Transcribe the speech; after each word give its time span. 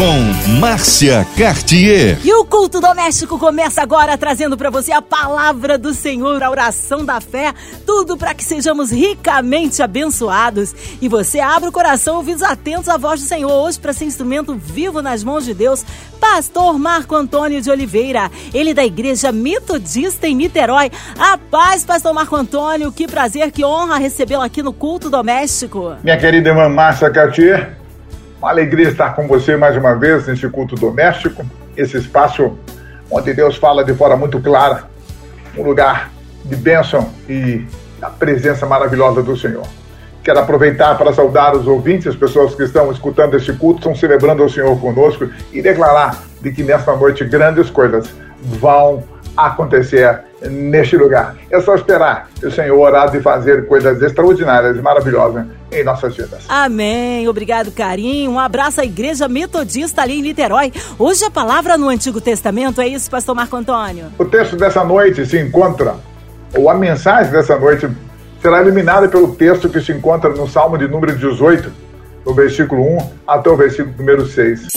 com 0.00 0.58
Márcia 0.58 1.26
Cartier. 1.36 2.16
E 2.24 2.32
o 2.32 2.42
culto 2.42 2.80
doméstico 2.80 3.38
começa 3.38 3.82
agora 3.82 4.16
trazendo 4.16 4.56
para 4.56 4.70
você 4.70 4.92
a 4.92 5.02
palavra 5.02 5.76
do 5.76 5.92
Senhor, 5.92 6.42
a 6.42 6.48
oração 6.48 7.04
da 7.04 7.20
fé, 7.20 7.52
tudo 7.84 8.16
para 8.16 8.32
que 8.32 8.42
sejamos 8.42 8.90
ricamente 8.90 9.82
abençoados. 9.82 10.74
E 11.02 11.06
você 11.06 11.38
abre 11.38 11.68
o 11.68 11.72
coração 11.72 12.16
ouvidos 12.16 12.42
atentos 12.42 12.88
à 12.88 12.96
voz 12.96 13.20
do 13.20 13.26
Senhor 13.26 13.52
hoje 13.52 13.78
para 13.78 13.92
ser 13.92 14.06
instrumento 14.06 14.54
vivo 14.54 15.02
nas 15.02 15.22
mãos 15.22 15.44
de 15.44 15.52
Deus. 15.52 15.84
Pastor 16.18 16.78
Marco 16.78 17.14
Antônio 17.14 17.60
de 17.60 17.70
Oliveira, 17.70 18.30
ele 18.54 18.72
da 18.72 18.82
Igreja 18.82 19.30
Metodista 19.30 20.26
em 20.26 20.34
Niterói. 20.34 20.90
A 21.18 21.36
paz, 21.36 21.84
Pastor 21.84 22.14
Marco 22.14 22.36
Antônio, 22.36 22.90
que 22.90 23.06
prazer, 23.06 23.50
que 23.50 23.62
honra 23.62 23.98
recebê-lo 23.98 24.40
aqui 24.40 24.62
no 24.62 24.72
culto 24.72 25.10
doméstico. 25.10 25.96
Minha 26.02 26.16
querida 26.16 26.48
irmã 26.48 26.70
Márcia 26.70 27.10
Cartier, 27.10 27.79
uma 28.40 28.50
alegria 28.50 28.88
estar 28.88 29.14
com 29.14 29.28
você 29.28 29.54
mais 29.54 29.76
uma 29.76 29.94
vez 29.94 30.26
nesse 30.26 30.48
culto 30.48 30.74
doméstico, 30.74 31.44
esse 31.76 31.98
espaço 31.98 32.58
onde 33.10 33.34
Deus 33.34 33.56
fala 33.56 33.84
de 33.84 33.92
forma 33.92 34.16
muito 34.16 34.40
clara, 34.40 34.84
um 35.56 35.62
lugar 35.62 36.10
de 36.44 36.56
bênção 36.56 37.10
e 37.28 37.66
a 38.00 38.08
presença 38.08 38.64
maravilhosa 38.64 39.22
do 39.22 39.36
Senhor. 39.36 39.66
Quero 40.24 40.38
aproveitar 40.38 40.96
para 40.96 41.12
saudar 41.12 41.54
os 41.54 41.66
ouvintes, 41.66 42.06
as 42.06 42.16
pessoas 42.16 42.54
que 42.54 42.62
estão 42.62 42.90
escutando 42.90 43.36
esse 43.36 43.52
culto, 43.52 43.80
estão 43.80 43.94
celebrando 43.94 44.42
o 44.42 44.48
Senhor 44.48 44.78
conosco 44.80 45.28
e 45.52 45.60
declarar 45.60 46.22
de 46.40 46.50
que 46.50 46.62
nesta 46.62 46.96
noite 46.96 47.24
grandes 47.24 47.68
coisas 47.68 48.10
vão 48.42 49.04
acontecer 49.36 50.18
neste 50.48 50.96
lugar. 50.96 51.36
É 51.50 51.60
só 51.60 51.74
esperar 51.74 52.28
que 52.38 52.46
o 52.46 52.50
Senhor 52.50 52.78
orar 52.78 53.10
de 53.10 53.20
fazer 53.20 53.66
coisas 53.66 54.00
extraordinárias 54.00 54.76
e 54.76 54.80
maravilosas 54.80 55.46
em 55.70 55.84
nossas 55.84 56.16
vidas. 56.16 56.44
Amém. 56.48 57.28
Obrigado, 57.28 57.70
carinho. 57.70 58.30
Um 58.30 58.38
abraço 58.38 58.80
à 58.80 58.84
Igreja 58.84 59.28
Metodista 59.28 60.02
ali 60.02 60.18
em 60.18 60.22
Niterói. 60.22 60.72
Hoje 60.98 61.24
a 61.24 61.30
palavra 61.30 61.76
no 61.76 61.88
Antigo 61.88 62.20
Testamento, 62.20 62.80
é 62.80 62.88
isso, 62.88 63.10
pastor 63.10 63.34
Marco 63.34 63.56
Antônio? 63.56 64.06
O 64.18 64.24
texto 64.24 64.56
dessa 64.56 64.84
noite 64.84 65.26
se 65.26 65.38
encontra, 65.38 65.94
ou 66.56 66.68
a 66.70 66.74
mensagem 66.74 67.30
dessa 67.32 67.58
noite 67.58 67.88
será 68.40 68.60
eliminada 68.60 69.08
pelo 69.08 69.34
texto 69.34 69.68
que 69.68 69.80
se 69.80 69.92
encontra 69.92 70.30
no 70.30 70.48
Salmo 70.48 70.78
de 70.78 70.88
número 70.88 71.14
18, 71.16 71.70
no 72.24 72.34
versículo 72.34 72.82
1 72.82 73.10
até 73.26 73.50
o 73.50 73.56
versículo 73.56 73.94
número 73.98 74.26
6. 74.26 74.68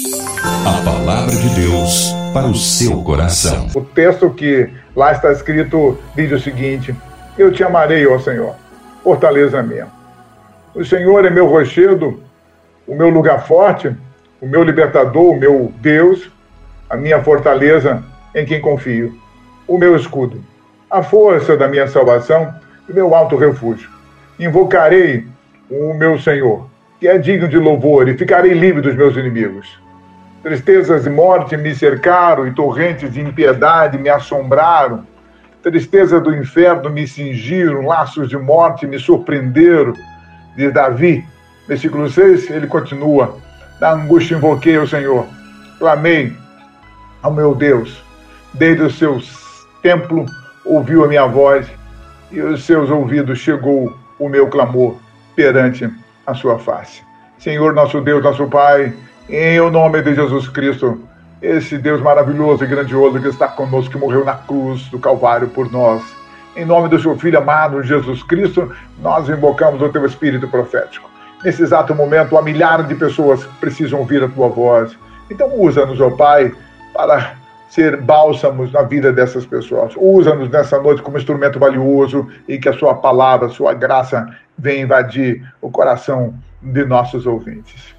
A 0.65 0.81
palavra 0.81 1.35
de 1.35 1.49
Deus 1.55 2.13
para 2.33 2.47
o 2.47 2.55
seu 2.55 3.03
coração. 3.03 3.67
O 3.75 3.81
texto 3.81 4.29
que 4.29 4.69
lá 4.95 5.11
está 5.11 5.29
escrito 5.29 5.99
diz 6.15 6.31
o 6.31 6.39
seguinte: 6.39 6.95
Eu 7.37 7.51
te 7.51 7.65
amarei, 7.65 8.07
ó 8.07 8.17
Senhor, 8.17 8.55
fortaleza 9.03 9.61
minha. 9.61 9.87
O 10.73 10.85
Senhor 10.85 11.25
é 11.25 11.29
meu 11.29 11.47
rochedo, 11.47 12.23
o 12.87 12.95
meu 12.95 13.09
lugar 13.09 13.45
forte, 13.45 13.93
o 14.39 14.47
meu 14.47 14.63
libertador, 14.63 15.31
o 15.31 15.37
meu 15.37 15.73
Deus, 15.81 16.31
a 16.89 16.95
minha 16.95 17.21
fortaleza 17.21 18.01
em 18.33 18.45
quem 18.45 18.61
confio, 18.61 19.13
o 19.67 19.77
meu 19.77 19.97
escudo, 19.97 20.41
a 20.89 21.03
força 21.03 21.57
da 21.57 21.67
minha 21.67 21.87
salvação 21.89 22.55
e 22.87 22.93
meu 22.93 23.13
alto 23.13 23.35
refúgio. 23.35 23.89
Invocarei 24.39 25.27
o 25.69 25.93
meu 25.93 26.17
Senhor, 26.17 26.69
que 27.01 27.07
é 27.09 27.17
digno 27.17 27.49
de 27.49 27.57
louvor, 27.57 28.07
e 28.07 28.17
ficarei 28.17 28.53
livre 28.53 28.81
dos 28.81 28.95
meus 28.95 29.17
inimigos. 29.17 29.82
Tristezas 30.43 31.05
e 31.05 31.09
morte 31.09 31.55
me 31.55 31.73
cercaram 31.73 32.45
e 32.45 32.53
torrentes 32.53 33.13
de 33.13 33.21
impiedade 33.21 33.97
me 33.97 34.09
assombraram. 34.09 35.07
Tristeza 35.61 36.19
do 36.19 36.35
inferno 36.35 36.89
me 36.89 37.07
cingiram, 37.07 37.85
laços 37.85 38.27
de 38.27 38.37
morte 38.37 38.85
me 38.85 38.99
surpreenderam. 38.99 39.93
De 40.57 40.69
Davi, 40.69 41.25
versículo 41.65 42.09
6, 42.09 42.49
ele 42.49 42.67
continua: 42.67 43.37
Na 43.79 43.93
angústia 43.93 44.35
invoquei 44.35 44.77
o 44.77 44.85
Senhor, 44.85 45.25
clamei 45.79 46.35
ao 47.21 47.31
meu 47.31 47.55
Deus. 47.55 48.03
Desde 48.53 48.83
o 48.83 48.91
seu 48.91 49.21
templo 49.81 50.25
ouviu 50.65 51.05
a 51.05 51.07
minha 51.07 51.25
voz 51.25 51.65
e 52.29 52.41
os 52.41 52.65
seus 52.65 52.89
ouvidos 52.89 53.39
chegou 53.39 53.97
o 54.19 54.27
meu 54.27 54.47
clamor 54.49 54.97
perante 55.37 55.89
a 56.27 56.33
sua 56.33 56.59
face. 56.59 57.01
Senhor, 57.39 57.73
nosso 57.73 58.01
Deus, 58.01 58.21
nosso 58.21 58.45
Pai, 58.47 58.93
em 59.29 59.59
o 59.59 59.71
nome 59.71 60.01
de 60.01 60.13
Jesus 60.13 60.49
Cristo, 60.49 61.01
esse 61.41 61.77
Deus 61.77 62.01
maravilhoso 62.01 62.63
e 62.63 62.67
grandioso 62.67 63.21
que 63.21 63.27
está 63.27 63.47
conosco, 63.47 63.91
que 63.91 63.97
morreu 63.97 64.25
na 64.25 64.35
cruz 64.35 64.83
do 64.89 64.99
Calvário 64.99 65.47
por 65.47 65.71
nós. 65.71 66.03
Em 66.55 66.65
nome 66.65 66.89
do 66.89 66.99
seu 66.99 67.17
Filho 67.17 67.37
amado 67.37 67.81
Jesus 67.83 68.21
Cristo, 68.23 68.71
nós 68.99 69.27
invocamos 69.29 69.81
o 69.81 69.89
teu 69.89 70.05
Espírito 70.05 70.47
profético. 70.47 71.09
Nesse 71.43 71.63
exato 71.63 71.95
momento, 71.95 72.37
há 72.37 72.41
milhares 72.41 72.87
de 72.87 72.95
pessoas 72.95 73.43
que 73.45 73.53
precisam 73.55 73.99
ouvir 73.99 74.23
a 74.23 74.29
tua 74.29 74.49
voz. 74.49 74.97
Então, 75.29 75.49
usa-nos, 75.57 75.99
ó 75.99 76.09
Pai, 76.11 76.53
para 76.93 77.35
ser 77.69 77.97
bálsamos 77.97 78.71
na 78.71 78.83
vida 78.83 79.11
dessas 79.11 79.45
pessoas. 79.45 79.93
Usa-nos 79.97 80.49
nessa 80.49 80.79
noite 80.79 81.01
como 81.01 81.17
instrumento 81.17 81.57
valioso 81.57 82.27
e 82.47 82.57
que 82.57 82.69
a 82.69 82.73
sua 82.73 82.93
palavra, 82.95 83.47
a 83.47 83.51
sua 83.51 83.73
graça 83.73 84.27
venha 84.57 84.83
invadir 84.83 85.43
o 85.59 85.71
coração 85.71 86.35
de 86.61 86.85
nossos 86.85 87.25
ouvintes. 87.25 87.95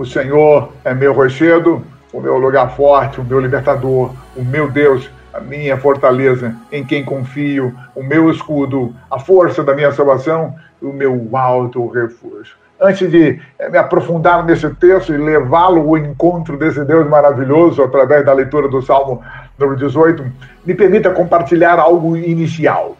O 0.00 0.06
Senhor 0.06 0.72
é 0.82 0.94
meu 0.94 1.12
rochedo, 1.12 1.84
o 2.10 2.22
meu 2.22 2.38
lugar 2.38 2.74
forte, 2.74 3.20
o 3.20 3.22
meu 3.22 3.38
libertador, 3.38 4.10
o 4.34 4.42
meu 4.42 4.66
Deus, 4.66 5.10
a 5.30 5.40
minha 5.40 5.76
fortaleza, 5.76 6.56
em 6.72 6.82
quem 6.82 7.04
confio, 7.04 7.74
o 7.94 8.02
meu 8.02 8.30
escudo, 8.30 8.94
a 9.10 9.18
força 9.18 9.62
da 9.62 9.74
minha 9.74 9.92
salvação 9.92 10.54
o 10.80 10.90
meu 10.90 11.28
alto 11.36 11.86
refúgio. 11.88 12.56
Antes 12.80 13.10
de 13.10 13.38
eh, 13.58 13.68
me 13.68 13.76
aprofundar 13.76 14.42
nesse 14.42 14.70
texto 14.76 15.12
e 15.12 15.18
levá-lo 15.18 15.82
ao 15.82 15.98
encontro 15.98 16.56
desse 16.56 16.82
Deus 16.82 17.06
maravilhoso 17.06 17.82
através 17.82 18.24
da 18.24 18.32
leitura 18.32 18.68
do 18.68 18.80
Salmo 18.80 19.22
número 19.58 19.78
18, 19.78 20.24
me 20.64 20.74
permita 20.74 21.10
compartilhar 21.10 21.78
algo 21.78 22.16
inicial. 22.16 22.96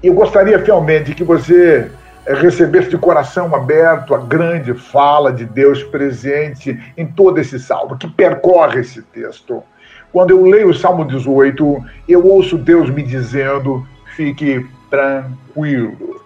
Eu 0.00 0.14
gostaria 0.14 0.60
finalmente 0.60 1.12
que 1.12 1.24
você 1.24 1.90
é 2.26 2.34
receber 2.34 2.88
de 2.88 2.98
coração 2.98 3.54
aberto 3.54 4.14
a 4.14 4.18
grande 4.18 4.74
fala 4.74 5.32
de 5.32 5.44
Deus 5.44 5.82
presente 5.82 6.78
em 6.96 7.06
todo 7.06 7.38
esse 7.38 7.58
salmo, 7.58 7.96
que 7.96 8.08
percorre 8.08 8.80
esse 8.80 9.02
texto. 9.02 9.62
Quando 10.12 10.30
eu 10.30 10.44
leio 10.44 10.68
o 10.68 10.74
Salmo 10.74 11.04
18, 11.04 11.84
eu 12.08 12.26
ouço 12.26 12.58
Deus 12.58 12.90
me 12.90 13.02
dizendo: 13.02 13.86
fique 14.16 14.66
tranquilo, 14.90 16.20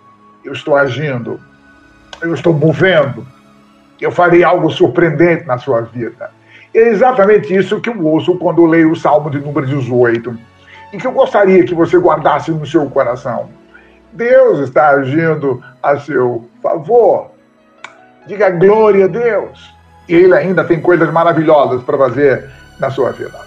eu 0.44 0.52
estou 0.52 0.74
agindo, 0.74 1.38
eu 2.22 2.34
estou 2.34 2.52
movendo, 2.52 3.26
eu 4.00 4.10
farei 4.10 4.42
algo 4.42 4.70
surpreendente 4.70 5.46
na 5.46 5.58
sua 5.58 5.82
vida. 5.82 6.30
É 6.74 6.88
exatamente 6.88 7.54
isso 7.54 7.80
que 7.80 7.88
eu 7.88 8.04
ouço 8.04 8.36
quando 8.36 8.62
eu 8.62 8.66
leio 8.66 8.90
o 8.90 8.96
Salmo 8.96 9.30
de 9.30 9.38
número 9.38 9.66
18, 9.66 10.36
e 10.92 10.98
que 10.98 11.06
eu 11.06 11.12
gostaria 11.12 11.64
que 11.64 11.74
você 11.74 11.96
guardasse 11.98 12.50
no 12.50 12.66
seu 12.66 12.88
coração. 12.90 13.50
Deus 14.14 14.60
está 14.60 14.90
agindo 14.90 15.62
a 15.82 15.98
seu 15.98 16.48
favor. 16.62 17.32
Diga 18.26 18.48
glória 18.50 19.06
a 19.06 19.08
Deus. 19.08 19.74
E 20.08 20.14
Ele 20.14 20.34
ainda 20.34 20.62
tem 20.64 20.80
coisas 20.80 21.12
maravilhosas 21.12 21.82
para 21.82 21.98
fazer 21.98 22.48
na 22.78 22.90
sua 22.90 23.10
vida. 23.10 23.38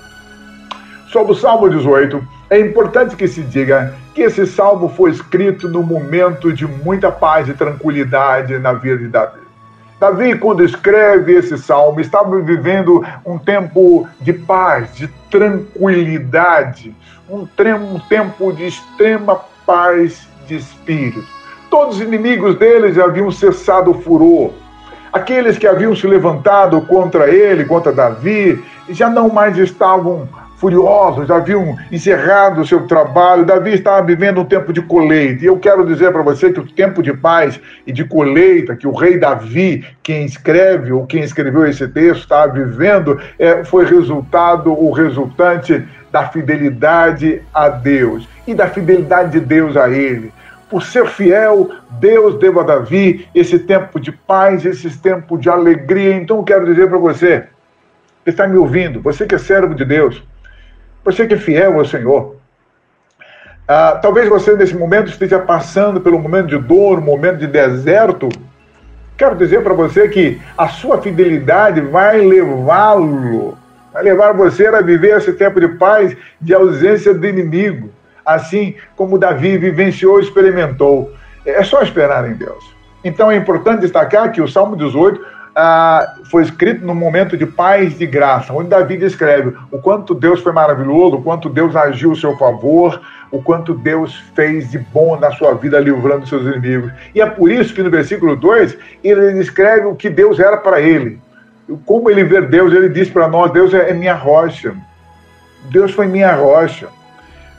Sobre 1.08 1.32
o 1.32 1.36
Salmo 1.36 1.70
18, 1.70 2.22
é 2.50 2.60
importante 2.60 3.16
que 3.16 3.28
se 3.28 3.42
diga 3.44 3.94
que 4.14 4.24
esse 4.24 4.46
salmo 4.46 4.90
foi 4.90 5.12
escrito 5.12 5.70
no 5.70 5.82
momento 5.82 6.52
de 6.52 6.68
muita 6.68 7.12
paz 7.12 7.48
e 7.48 7.54
tranquilidade 7.54 8.60
na 8.60 8.74
vida 8.74 8.98
de 8.98 9.08
Davi. 9.08 9.40
Davi, 10.00 10.38
quando 10.38 10.64
escreve 10.64 11.34
esse 11.34 11.58
salmo, 11.58 12.02
estava 12.02 12.40
vivendo 12.42 13.06
um 13.26 13.40
tempo 13.40 14.08
de 14.20 14.34
paz, 14.34 14.94
de 14.96 15.08
tranquilidade, 15.30 16.94
um, 17.30 17.48
tempo 18.08 18.52
de 18.52 18.68
extrema 18.68 19.40
paz 19.66 20.28
de 20.48 20.56
espírito. 20.56 21.24
Todos 21.70 21.98
os 21.98 22.02
inimigos 22.02 22.58
deles 22.58 22.98
haviam 22.98 23.30
cessado 23.30 23.92
o 23.92 24.02
furor. 24.02 24.52
Aqueles 25.12 25.58
que 25.58 25.68
haviam 25.68 25.96
se 25.96 26.08
levantado 26.08 26.80
contra 26.82 27.30
ele, 27.30 27.66
contra 27.66 27.92
Davi, 27.92 28.64
já 28.90 29.10
não 29.10 29.30
mais 29.30 29.58
estavam 29.58 30.28
furiosos, 30.58 31.30
haviam 31.30 31.78
encerrado 31.92 32.62
o 32.62 32.68
seu 32.68 32.88
trabalho. 32.88 33.46
Davi 33.46 33.74
estava 33.74 34.06
vivendo 34.06 34.42
um 34.42 34.46
tempo 34.46 34.74
de 34.74 34.82
colheita. 34.82 35.44
E 35.44 35.48
eu 35.48 35.58
quero 35.58 35.86
dizer 35.86 36.12
para 36.12 36.24
você 36.24 36.52
que 36.52 36.60
o 36.60 36.66
tempo 36.66 37.02
de 37.02 37.14
paz 37.14 37.60
e 37.86 37.92
de 37.92 38.04
colheita 38.04 38.76
que 38.76 38.88
o 38.88 38.92
rei 38.92 39.18
Davi, 39.18 39.86
quem 40.02 40.26
escreve 40.26 40.92
ou 40.92 41.06
quem 41.06 41.22
escreveu 41.22 41.66
esse 41.68 41.88
texto, 41.88 42.22
estava 42.22 42.52
vivendo, 42.54 43.20
é, 43.38 43.64
foi 43.64 43.86
resultado, 43.86 44.72
o 44.72 44.92
resultante 44.92 45.86
da 46.18 46.30
fidelidade 46.30 47.44
a 47.54 47.70
Deus 47.70 48.28
e 48.48 48.56
da 48.56 48.68
fidelidade 48.68 49.32
de 49.32 49.40
Deus 49.40 49.78
a 49.78 49.88
ele 49.90 50.34
por 50.70 50.84
ser 50.84 51.08
fiel, 51.08 51.70
Deus 51.92 52.40
deu 52.40 52.60
a 52.60 52.64
Davi 52.64 53.28
esse 53.34 53.58
tempo 53.60 54.00
de 54.00 54.12
paz, 54.12 54.66
esse 54.66 54.98
tempo 54.98 55.38
de 55.38 55.50
alegria. 55.50 56.16
Então, 56.16 56.44
quero 56.44 56.66
dizer 56.66 56.90
para 56.90 56.98
você, 56.98 57.46
que 58.26 58.32
está 58.32 58.46
me 58.46 58.58
ouvindo, 58.58 59.00
você 59.00 59.26
que 59.26 59.36
é 59.36 59.38
servo 59.38 59.74
de 59.74 59.86
Deus, 59.86 60.22
você 61.06 61.26
que 61.26 61.36
é 61.36 61.38
fiel 61.38 61.80
ao 61.80 61.86
Senhor. 61.86 62.36
Ah, 63.66 63.98
talvez 64.02 64.28
você 64.28 64.58
nesse 64.58 64.76
momento 64.76 65.10
esteja 65.10 65.40
passando 65.40 66.02
pelo 66.02 66.20
momento 66.20 66.48
de 66.48 66.58
dor, 66.58 67.00
um 67.00 67.02
momento 67.02 67.38
de 67.38 67.48
deserto. 67.48 68.28
Quero 69.16 69.38
dizer 69.38 69.64
para 69.64 69.74
você 69.74 70.10
que 70.10 70.42
a 70.58 70.68
sua 70.68 71.02
fidelidade 71.02 71.80
vai 71.80 72.20
levá-lo, 72.20 73.58
vai 73.98 74.04
levar 74.04 74.32
você 74.32 74.68
a 74.68 74.82
viver 74.82 75.18
esse 75.18 75.34
tempo 75.34 75.60
de 75.60 75.68
paz, 75.70 76.16
de 76.40 76.54
ausência 76.54 77.16
do 77.16 77.26
inimigo, 77.26 77.90
assim 78.24 78.76
como 78.96 79.18
Davi 79.18 79.58
vivenciou 79.58 80.20
e 80.20 80.24
experimentou. 80.24 81.12
É 81.44 81.64
só 81.64 81.82
esperar 81.82 82.30
em 82.30 82.36
Deus. 82.36 82.64
Então 83.04 83.32
é 83.32 83.36
importante 83.36 83.82
destacar 83.82 84.32
que 84.32 84.40
o 84.40 84.48
Salmo 84.48 84.76
18 84.76 85.20
ah, 85.56 86.14
foi 86.30 86.44
escrito 86.44 86.86
num 86.86 86.94
momento 86.94 87.36
de 87.36 87.48
paz, 87.48 87.98
de 87.98 88.06
graça, 88.06 88.54
onde 88.54 88.70
Davi 88.70 88.98
descreve 88.98 89.56
o 89.72 89.80
quanto 89.80 90.14
Deus 90.14 90.42
foi 90.42 90.52
maravilhoso, 90.52 91.16
o 91.16 91.24
quanto 91.24 91.50
Deus 91.50 91.76
agiu 91.76 92.12
a 92.12 92.16
seu 92.16 92.38
favor, 92.38 93.02
o 93.32 93.42
quanto 93.42 93.74
Deus 93.74 94.16
fez 94.36 94.70
de 94.70 94.78
bom 94.78 95.20
na 95.20 95.32
sua 95.32 95.56
vida, 95.56 95.80
livrando 95.80 96.28
seus 96.28 96.44
inimigos. 96.44 96.92
E 97.16 97.22
é 97.22 97.26
por 97.26 97.52
isso 97.52 97.74
que 97.74 97.82
no 97.82 97.90
versículo 97.90 98.36
2 98.36 98.78
ele 99.04 99.34
descreve 99.34 99.88
o 99.88 99.96
que 99.96 100.08
Deus 100.08 100.40
era 100.40 100.58
para 100.58 100.80
ele. 100.80 101.20
Como 101.86 102.10
ele 102.10 102.24
vê 102.24 102.42
Deus, 102.42 102.74
ele 102.74 102.90
diz 102.90 103.10
para 103.10 103.28
nós: 103.28 103.52
Deus 103.52 103.74
é 103.74 103.94
minha 103.94 104.14
rocha. 104.14 104.74
Deus 105.70 105.92
foi 105.92 106.08
minha 106.08 106.34
rocha 106.34 106.88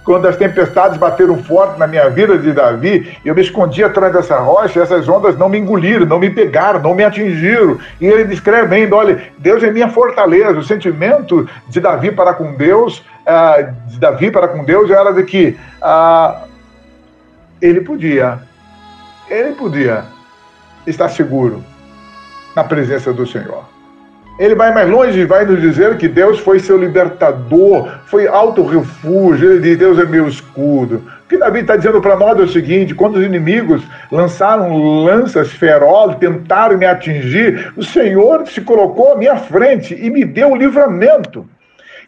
quando 0.09 0.27
as 0.27 0.39
tempestades 0.39 0.97
bateram 0.97 1.37
forte 1.45 1.79
na 1.79 1.87
minha 1.87 2.09
vida 2.09 2.39
de 2.39 2.51
Davi, 2.51 3.15
eu 3.23 3.35
me 3.35 3.43
escondi 3.43 3.85
atrás 3.85 4.11
dessa 4.11 4.39
rocha, 4.39 4.81
essas 4.81 5.07
ondas 5.07 5.37
não 5.37 5.51
me 5.51 5.59
engoliram, 5.59 6.07
não 6.07 6.19
me 6.19 6.31
pegaram, 6.31 6.81
não 6.81 6.95
me 6.95 7.05
atingiram. 7.05 7.79
E 8.01 8.07
ele 8.07 8.25
descreve 8.25 8.75
ainda: 8.75 8.97
olha, 8.97 9.23
Deus 9.37 9.63
é 9.63 9.71
minha 9.71 9.91
fortaleza. 9.91 10.59
O 10.59 10.63
sentimento 10.63 11.47
de 11.69 11.79
Davi 11.79 12.11
para 12.11 12.33
com 12.33 12.55
Deus, 12.55 13.05
uh, 13.27 13.71
de 13.87 13.99
Davi 13.99 14.31
para 14.31 14.49
com 14.49 14.65
Deus, 14.65 14.91
era 14.91 15.13
de 15.13 15.25
que 15.25 15.59
uh, 15.83 16.49
ele 17.61 17.83
podia, 17.83 18.39
ele 19.29 19.53
podia 19.57 20.05
estar 20.87 21.11
seguro 21.11 21.63
na 22.57 22.65
presença 22.65 23.13
do 23.13 23.27
Senhor. 23.27 23.63
Ele 24.39 24.55
vai 24.55 24.73
mais 24.73 24.89
longe 24.89 25.19
e 25.19 25.25
vai 25.25 25.45
nos 25.45 25.61
dizer 25.61 25.97
que 25.97 26.07
Deus 26.07 26.39
foi 26.39 26.61
seu 26.61 26.79
libertador, 26.79 27.89
foi 28.07 28.29
alto 28.29 28.65
refúgio. 28.65 29.51
Ele 29.51 29.61
diz: 29.61 29.77
Deus 29.77 29.99
é 29.99 30.05
meu 30.05 30.29
escudo. 30.29 31.03
O 31.25 31.29
que 31.29 31.37
Davi 31.37 31.61
está 31.61 31.75
dizendo 31.75 32.01
para 32.01 32.17
nós 32.17 32.39
é 32.39 32.43
o 32.43 32.49
seguinte: 32.49 32.95
quando 32.95 33.17
os 33.17 33.25
inimigos 33.25 33.83
lançaram 34.13 35.03
lanças 35.03 35.51
ferozes, 35.51 36.19
tentaram 36.19 36.79
me 36.79 36.87
atingir, 36.87 37.73
o 37.77 37.83
Senhor 37.83 38.47
se 38.47 38.61
colocou 38.61 39.13
à 39.13 39.17
minha 39.17 39.37
frente 39.37 39.95
e 39.95 40.09
me 40.09 40.25
deu 40.25 40.53
o 40.53 40.57
livramento. 40.57 41.45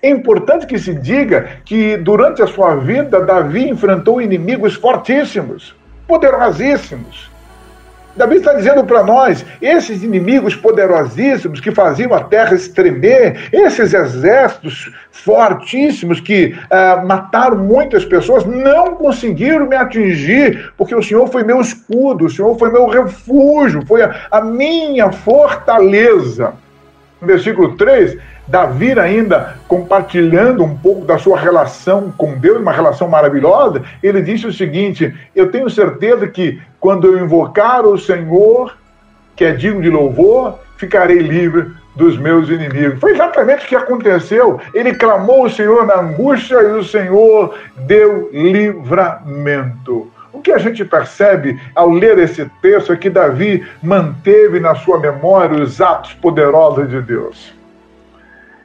É 0.00 0.08
importante 0.08 0.66
que 0.66 0.78
se 0.78 0.94
diga 0.94 1.48
que 1.64 1.96
durante 1.96 2.40
a 2.42 2.46
sua 2.46 2.76
vida, 2.76 3.20
Davi 3.20 3.68
enfrentou 3.68 4.22
inimigos 4.22 4.74
fortíssimos, 4.74 5.74
poderosíssimos. 6.06 7.28
Davi 8.16 8.36
está 8.36 8.54
dizendo 8.54 8.84
para 8.84 9.02
nós: 9.02 9.44
esses 9.62 10.02
inimigos 10.02 10.56
poderosíssimos 10.56 11.60
que 11.60 11.70
faziam 11.70 12.12
a 12.12 12.24
terra 12.24 12.54
estremer, 12.54 13.48
esses 13.52 13.94
exércitos 13.94 14.92
fortíssimos 15.12 16.20
que 16.20 16.54
uh, 16.54 17.06
mataram 17.06 17.58
muitas 17.58 18.04
pessoas, 18.04 18.44
não 18.44 18.94
conseguiram 18.96 19.66
me 19.66 19.76
atingir, 19.76 20.72
porque 20.76 20.94
o 20.94 21.02
Senhor 21.02 21.28
foi 21.28 21.44
meu 21.44 21.60
escudo, 21.60 22.26
o 22.26 22.30
Senhor 22.30 22.58
foi 22.58 22.70
meu 22.72 22.86
refúgio, 22.86 23.84
foi 23.86 24.02
a, 24.02 24.14
a 24.30 24.40
minha 24.40 25.12
fortaleza. 25.12 26.52
No 27.20 27.26
versículo 27.26 27.76
3, 27.76 28.16
Davi 28.50 28.98
ainda 28.98 29.56
compartilhando 29.68 30.64
um 30.64 30.76
pouco 30.76 31.04
da 31.04 31.16
sua 31.18 31.38
relação 31.38 32.12
com 32.16 32.36
Deus, 32.36 32.60
uma 32.60 32.72
relação 32.72 33.08
maravilhosa, 33.08 33.84
ele 34.02 34.20
disse 34.20 34.44
o 34.44 34.52
seguinte: 34.52 35.14
Eu 35.36 35.52
tenho 35.52 35.70
certeza 35.70 36.26
que 36.26 36.60
quando 36.80 37.06
eu 37.06 37.24
invocar 37.24 37.86
o 37.86 37.96
Senhor, 37.96 38.76
que 39.36 39.44
é 39.44 39.52
digno 39.52 39.80
de 39.80 39.88
louvor, 39.88 40.58
ficarei 40.76 41.18
livre 41.18 41.70
dos 41.94 42.18
meus 42.18 42.48
inimigos. 42.48 42.98
Foi 42.98 43.12
exatamente 43.12 43.66
o 43.66 43.68
que 43.68 43.76
aconteceu. 43.76 44.58
Ele 44.74 44.94
clamou 44.94 45.44
o 45.44 45.50
Senhor 45.50 45.86
na 45.86 46.00
angústia 46.00 46.56
e 46.56 46.72
o 46.72 46.82
Senhor 46.82 47.56
deu 47.86 48.30
livramento. 48.32 50.10
O 50.32 50.40
que 50.40 50.50
a 50.50 50.58
gente 50.58 50.84
percebe 50.84 51.60
ao 51.72 51.90
ler 51.90 52.18
esse 52.18 52.50
texto 52.60 52.92
é 52.92 52.96
que 52.96 53.10
Davi 53.10 53.64
manteve 53.80 54.58
na 54.58 54.74
sua 54.74 54.98
memória 54.98 55.62
os 55.62 55.80
atos 55.80 56.14
poderosos 56.14 56.90
de 56.90 57.00
Deus. 57.00 57.59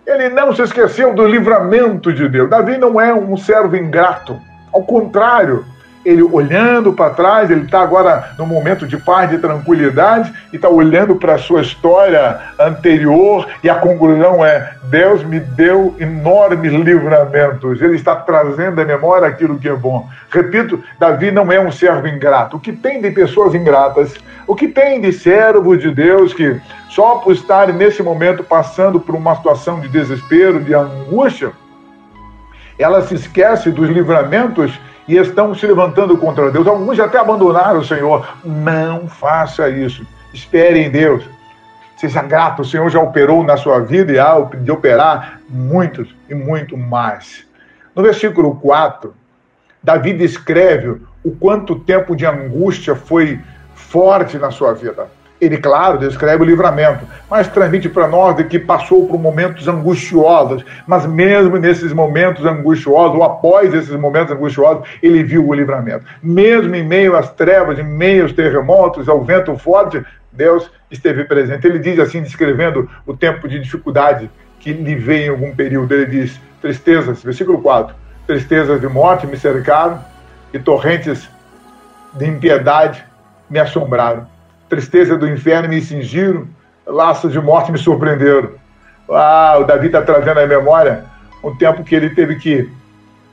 Ele 0.05 0.29
não 0.29 0.55
se 0.55 0.61
esqueceu 0.61 1.13
do 1.13 1.25
livramento 1.25 2.13
de 2.13 2.29
Deus. 2.29 2.49
Davi 2.49 2.77
não 2.77 3.01
é 3.01 3.13
um 3.13 3.35
servo 3.35 3.75
ingrato. 3.75 4.39
Ao 4.71 4.83
contrário, 4.83 5.65
ele 6.05 6.21
olhando 6.21 6.93
para 6.93 7.09
trás, 7.09 7.49
ele 7.49 7.65
está 7.65 7.81
agora 7.81 8.31
no 8.37 8.45
momento 8.45 8.85
de 8.85 8.95
paz, 8.95 9.29
de 9.31 9.39
tranquilidade, 9.39 10.31
e 10.53 10.55
está 10.55 10.69
olhando 10.69 11.15
para 11.15 11.33
a 11.33 11.37
sua 11.37 11.61
história 11.61 12.39
anterior, 12.59 13.47
e 13.63 13.69
a 13.69 13.75
conclusão 13.75 14.45
é: 14.45 14.75
Deus 14.83 15.23
me 15.23 15.39
deu 15.39 15.95
enormes 15.99 16.71
livramentos, 16.71 17.81
ele 17.81 17.95
está 17.95 18.15
trazendo 18.15 18.79
à 18.79 18.85
memória 18.85 19.27
aquilo 19.27 19.57
que 19.57 19.67
é 19.67 19.75
bom. 19.75 20.07
Repito, 20.29 20.81
Davi 20.99 21.31
não 21.31 21.51
é 21.51 21.59
um 21.59 21.71
servo 21.71 22.07
ingrato. 22.07 22.57
O 22.57 22.59
que 22.59 22.71
tem 22.71 23.01
de 23.01 23.09
pessoas 23.09 23.55
ingratas, 23.55 24.13
o 24.45 24.55
que 24.55 24.67
tem 24.67 25.01
de 25.01 25.11
servos 25.11 25.81
de 25.81 25.89
Deus 25.89 26.33
que 26.33 26.61
só 26.89 27.15
por 27.15 27.33
estarem 27.33 27.75
nesse 27.75 28.03
momento 28.03 28.43
passando 28.43 28.99
por 28.99 29.15
uma 29.15 29.35
situação 29.35 29.79
de 29.79 29.87
desespero, 29.87 30.61
de 30.61 30.73
angústia, 30.73 31.51
ela 32.77 33.01
se 33.01 33.15
esquece 33.15 33.71
dos 33.71 33.89
livramentos 33.89 34.71
e 35.07 35.17
estão 35.17 35.53
se 35.53 35.65
levantando 35.67 36.17
contra 36.17 36.51
Deus. 36.51 36.67
Alguns 36.67 36.99
até 36.99 37.19
abandonaram 37.19 37.79
o 37.79 37.85
Senhor. 37.85 38.27
Não 38.43 39.07
faça 39.07 39.69
isso. 39.69 40.05
Espere 40.33 40.79
em 40.79 40.89
Deus. 40.89 41.23
Seja 41.97 42.21
grato, 42.21 42.61
o 42.61 42.65
Senhor 42.65 42.89
já 42.89 42.99
operou 42.99 43.43
na 43.43 43.55
sua 43.55 43.79
vida 43.79 44.11
e 44.11 44.19
há 44.19 44.37
de 44.39 44.71
operar 44.71 45.39
muitos 45.47 46.13
e 46.29 46.35
muito 46.35 46.77
mais. 46.77 47.45
No 47.95 48.03
versículo 48.03 48.55
4, 48.55 49.13
Davi 49.81 50.13
descreve 50.13 51.01
o 51.23 51.31
quanto 51.31 51.79
tempo 51.79 52.15
de 52.15 52.25
angústia 52.25 52.95
foi 52.95 53.39
forte 53.73 54.37
na 54.37 54.51
sua 54.51 54.73
vida. 54.73 55.07
Ele, 55.45 55.57
claro, 55.57 55.99
descreve 55.99 56.41
o 56.41 56.45
livramento, 56.45 57.05
mas 57.29 57.47
transmite 57.47 57.87
para 57.87 58.07
nós 58.07 58.35
de 58.35 58.45
que 58.45 58.57
passou 58.57 59.07
por 59.07 59.19
momentos 59.19 59.67
angustiosos, 59.67 60.65
mas 60.87 61.05
mesmo 61.05 61.57
nesses 61.57 61.93
momentos 61.93 62.43
angustiosos, 62.45 63.15
ou 63.15 63.23
após 63.23 63.73
esses 63.73 63.95
momentos 63.95 64.33
angustiosos, 64.33 64.87
ele 65.03 65.23
viu 65.23 65.47
o 65.47 65.53
livramento. 65.53 66.03
Mesmo 66.21 66.75
em 66.75 66.83
meio 66.83 67.15
às 67.15 67.31
trevas, 67.31 67.77
em 67.77 67.83
meio 67.83 68.23
aos 68.23 68.33
terremotos, 68.33 69.07
ao 69.07 69.23
vento 69.23 69.55
forte, 69.57 70.03
Deus 70.31 70.69
esteve 70.89 71.23
presente. 71.25 71.67
Ele 71.67 71.77
diz 71.77 71.99
assim, 71.99 72.23
descrevendo 72.23 72.89
o 73.05 73.15
tempo 73.15 73.47
de 73.47 73.59
dificuldade 73.59 74.29
que 74.59 74.73
lhe 74.73 74.95
veio 74.95 75.25
em 75.25 75.29
algum 75.29 75.55
período, 75.55 75.93
ele 75.93 76.07
diz: 76.07 76.41
tristezas, 76.59 77.23
versículo 77.23 77.61
4, 77.61 77.95
tristezas 78.25 78.81
de 78.81 78.87
morte 78.87 79.27
me 79.27 79.37
cercaram 79.37 80.03
e 80.51 80.57
torrentes 80.57 81.29
de 82.13 82.25
impiedade 82.25 83.05
me 83.47 83.59
assombraram 83.59 84.34
tristeza 84.69 85.17
do 85.17 85.27
inferno 85.27 85.69
me 85.69 85.81
cingiram, 85.81 86.47
laços 86.85 87.31
de 87.31 87.39
morte 87.39 87.71
me 87.71 87.77
surpreenderam. 87.77 88.49
Ah, 89.09 89.57
o 89.59 89.63
Davi 89.63 89.87
está 89.87 90.01
trazendo 90.01 90.39
à 90.39 90.47
memória 90.47 91.03
um 91.43 91.55
tempo 91.55 91.83
que 91.83 91.93
ele 91.93 92.09
teve 92.09 92.35
que 92.35 92.69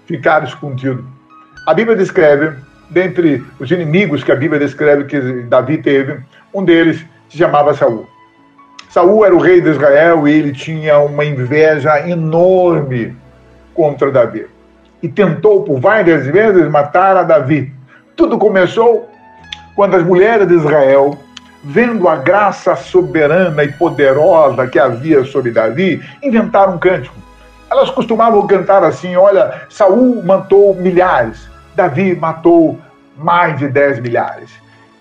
ficar 0.06 0.44
escondido. 0.44 1.04
A 1.66 1.72
Bíblia 1.72 1.96
descreve, 1.96 2.56
dentre 2.90 3.42
os 3.58 3.70
inimigos 3.70 4.22
que 4.22 4.32
a 4.32 4.36
Bíblia 4.36 4.60
descreve 4.60 5.04
que 5.04 5.20
Davi 5.44 5.78
teve, 5.78 6.20
um 6.52 6.64
deles 6.64 7.04
se 7.30 7.38
chamava 7.38 7.72
Saul. 7.74 8.06
Saul 8.90 9.24
era 9.24 9.34
o 9.34 9.40
rei 9.40 9.60
de 9.60 9.70
Israel 9.70 10.28
e 10.28 10.32
ele 10.32 10.52
tinha 10.52 10.98
uma 10.98 11.24
inveja 11.24 12.06
enorme 12.06 13.16
contra 13.72 14.10
Davi. 14.10 14.46
E 15.02 15.08
tentou 15.08 15.62
por 15.64 15.80
várias 15.80 16.26
vezes 16.26 16.68
matar 16.68 17.16
a 17.16 17.22
Davi. 17.22 17.72
Tudo 18.14 18.36
começou 18.36 19.08
quando 19.74 19.96
as 19.96 20.04
mulheres 20.04 20.46
de 20.48 20.54
Israel, 20.54 21.18
vendo 21.64 22.08
a 22.08 22.16
graça 22.16 22.74
soberana 22.76 23.64
e 23.64 23.72
poderosa 23.72 24.66
que 24.66 24.78
havia 24.78 25.24
sobre 25.24 25.50
Davi, 25.50 26.02
inventaram 26.22 26.74
um 26.74 26.78
cântico. 26.78 27.14
Elas 27.70 27.90
costumavam 27.90 28.46
cantar 28.46 28.84
assim: 28.84 29.16
olha, 29.16 29.62
Saul 29.68 30.22
matou 30.22 30.74
milhares, 30.74 31.48
Davi 31.74 32.14
matou 32.14 32.78
mais 33.16 33.58
de 33.58 33.68
dez 33.68 33.98
milhares. 33.98 34.50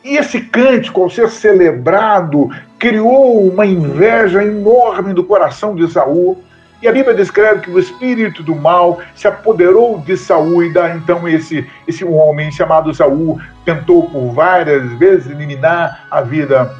E 0.03 0.17
esse 0.17 0.41
cântico, 0.41 1.03
ao 1.03 1.09
ser 1.09 1.29
celebrado, 1.29 2.49
criou 2.79 3.47
uma 3.47 3.65
inveja 3.65 4.43
enorme 4.43 5.13
no 5.13 5.23
coração 5.23 5.75
de 5.75 5.87
Saul 5.91 6.41
e 6.81 6.87
a 6.87 6.91
Bíblia 6.91 7.13
descreve 7.13 7.61
que 7.61 7.69
o 7.69 7.79
espírito 7.79 8.41
do 8.41 8.55
mal 8.55 8.99
se 9.15 9.27
apoderou 9.27 9.99
de 9.99 10.17
Saul 10.17 10.63
e 10.63 10.73
dá 10.73 10.95
então 10.95 11.27
esse 11.27 11.67
esse 11.87 12.03
homem 12.03 12.51
chamado 12.51 12.93
Saul 12.93 13.39
tentou 13.65 14.09
por 14.09 14.31
várias 14.33 14.91
vezes 14.93 15.29
eliminar 15.29 16.07
a 16.09 16.21
vida 16.21 16.73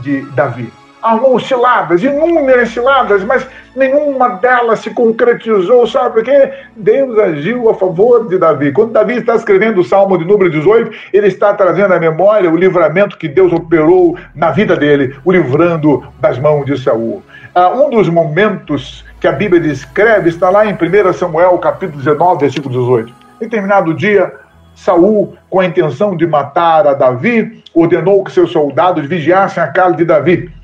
de 0.00 0.22
Davi. 0.32 0.72
armou 1.00 1.38
ciladas, 1.38 2.02
inúmeras 2.02 2.70
ciladas, 2.70 3.22
mas 3.22 3.46
nenhuma 3.76 4.30
delas 4.30 4.80
se 4.80 4.90
concretizou, 4.90 5.86
sabe 5.86 6.14
por 6.14 6.24
quê? 6.24 6.52
Deus 6.74 7.16
agiu 7.18 7.70
a 7.70 7.74
favor 7.74 8.28
de 8.28 8.36
Davi. 8.36 8.72
Quando 8.72 8.92
Davi 8.92 9.14
está 9.14 9.36
escrevendo 9.36 9.80
o 9.80 9.84
Salmo 9.84 10.18
de 10.18 10.24
número 10.24 10.50
18, 10.50 10.90
ele 11.12 11.28
está 11.28 11.54
trazendo 11.54 11.94
à 11.94 12.00
memória 12.00 12.50
o 12.50 12.56
livramento 12.56 13.16
que 13.16 13.28
Deus 13.28 13.52
operou 13.52 14.18
na 14.34 14.50
vida 14.50 14.76
dele, 14.76 15.16
o 15.24 15.30
livrando 15.30 16.04
das 16.20 16.38
mãos 16.38 16.66
de 16.66 16.76
Saul. 16.76 17.22
Ah, 17.60 17.70
um 17.70 17.90
dos 17.90 18.08
momentos 18.08 19.04
que 19.18 19.26
a 19.26 19.32
Bíblia 19.32 19.60
descreve 19.60 20.28
está 20.28 20.48
lá 20.48 20.64
em 20.64 20.74
1 20.74 21.12
Samuel, 21.12 21.58
capítulo 21.58 21.98
19, 21.98 22.38
versículo 22.38 22.72
18. 22.72 23.12
Em 23.40 23.44
determinado 23.46 23.92
dia, 23.94 24.32
Saul, 24.76 25.36
com 25.50 25.58
a 25.58 25.66
intenção 25.66 26.16
de 26.16 26.24
matar 26.24 26.86
a 26.86 26.94
Davi, 26.94 27.64
ordenou 27.74 28.22
que 28.22 28.30
seus 28.30 28.52
soldados 28.52 29.04
vigiassem 29.06 29.60
a 29.60 29.66
casa 29.66 29.96
de 29.96 30.04
Davi 30.04 30.54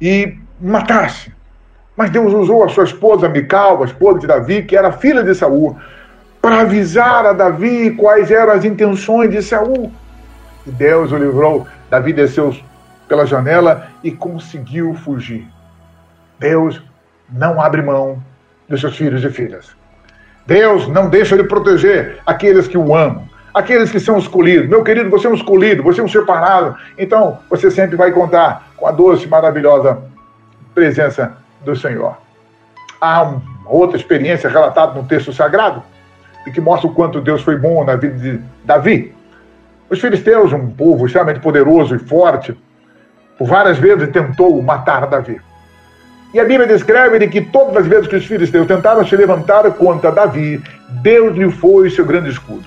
e 0.00 0.38
matassem. 0.60 1.32
Mas 1.96 2.10
Deus 2.10 2.32
usou 2.32 2.62
a 2.62 2.68
sua 2.68 2.84
esposa 2.84 3.28
Mical, 3.28 3.82
a 3.82 3.86
esposa 3.86 4.20
de 4.20 4.28
Davi, 4.28 4.62
que 4.62 4.76
era 4.76 4.92
filha 4.92 5.24
de 5.24 5.34
Saul, 5.34 5.76
para 6.40 6.60
avisar 6.60 7.26
a 7.26 7.32
Davi 7.32 7.90
quais 7.96 8.30
eram 8.30 8.52
as 8.52 8.64
intenções 8.64 9.32
de 9.32 9.42
Saul. 9.42 9.90
E 10.64 10.70
Deus 10.70 11.10
o 11.10 11.16
livrou. 11.16 11.66
Davi 11.90 12.12
desceu 12.12 12.54
pela 13.08 13.26
janela 13.26 13.88
e 14.04 14.12
conseguiu 14.12 14.94
fugir. 14.94 15.44
Deus 16.40 16.82
não 17.30 17.60
abre 17.60 17.82
mão 17.82 18.20
dos 18.68 18.80
seus 18.80 18.96
filhos 18.96 19.22
e 19.22 19.30
filhas. 19.30 19.76
Deus 20.46 20.88
não 20.88 21.08
deixa 21.08 21.36
de 21.36 21.44
proteger 21.44 22.18
aqueles 22.26 22.66
que 22.66 22.76
o 22.76 22.96
amam 22.96 23.30
aqueles 23.54 23.90
que 23.90 24.00
são 24.00 24.18
escolhidos. 24.18 24.68
Meu 24.68 24.82
querido, 24.82 25.10
você 25.10 25.26
é 25.26 25.30
um 25.30 25.34
escolhido, 25.34 25.82
você 25.82 26.00
é 26.00 26.04
um 26.04 26.08
separado. 26.08 26.76
Então, 26.96 27.38
você 27.48 27.70
sempre 27.70 27.96
vai 27.96 28.10
contar 28.12 28.68
com 28.76 28.86
a 28.86 28.92
doce, 28.92 29.26
maravilhosa 29.26 29.98
presença 30.74 31.36
do 31.64 31.76
Senhor. 31.76 32.16
Há 33.00 33.34
outra 33.66 33.96
experiência 33.96 34.48
relatada 34.48 34.94
no 34.94 35.06
texto 35.06 35.32
sagrado 35.32 35.82
e 36.46 36.50
que 36.50 36.60
mostra 36.60 36.88
o 36.88 36.94
quanto 36.94 37.20
Deus 37.20 37.42
foi 37.42 37.56
bom 37.56 37.84
na 37.84 37.96
vida 37.96 38.16
de 38.18 38.40
Davi. 38.64 39.14
Os 39.88 40.00
filisteus, 40.00 40.52
um 40.52 40.70
povo 40.70 41.06
extremamente 41.06 41.40
poderoso 41.40 41.96
e 41.96 41.98
forte, 41.98 42.56
por 43.36 43.48
várias 43.48 43.78
vezes 43.78 44.08
tentou 44.10 44.62
matar 44.62 45.06
Davi. 45.06 45.40
E 46.32 46.38
a 46.38 46.44
Bíblia 46.44 46.66
descreve 46.66 47.18
de 47.18 47.28
que 47.28 47.40
todas 47.40 47.76
as 47.76 47.86
vezes 47.86 48.06
que 48.06 48.16
os 48.16 48.24
filisteus 48.24 48.66
tentaram 48.66 49.04
se 49.04 49.16
levantar 49.16 49.68
contra 49.72 50.12
Davi, 50.12 50.62
Deus 51.02 51.36
lhe 51.36 51.50
foi 51.50 51.90
seu 51.90 52.04
grande 52.04 52.30
escudo. 52.30 52.64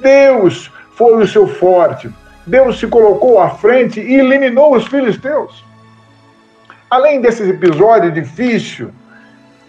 Deus 0.00 0.70
foi 0.96 1.22
o 1.22 1.26
seu 1.26 1.46
forte. 1.46 2.10
Deus 2.46 2.78
se 2.80 2.86
colocou 2.86 3.38
à 3.40 3.50
frente 3.50 4.00
e 4.00 4.14
eliminou 4.14 4.74
os 4.74 4.86
filisteus. 4.86 5.62
Além 6.90 7.20
desse 7.20 7.42
episódio 7.42 8.10
difícil, 8.10 8.90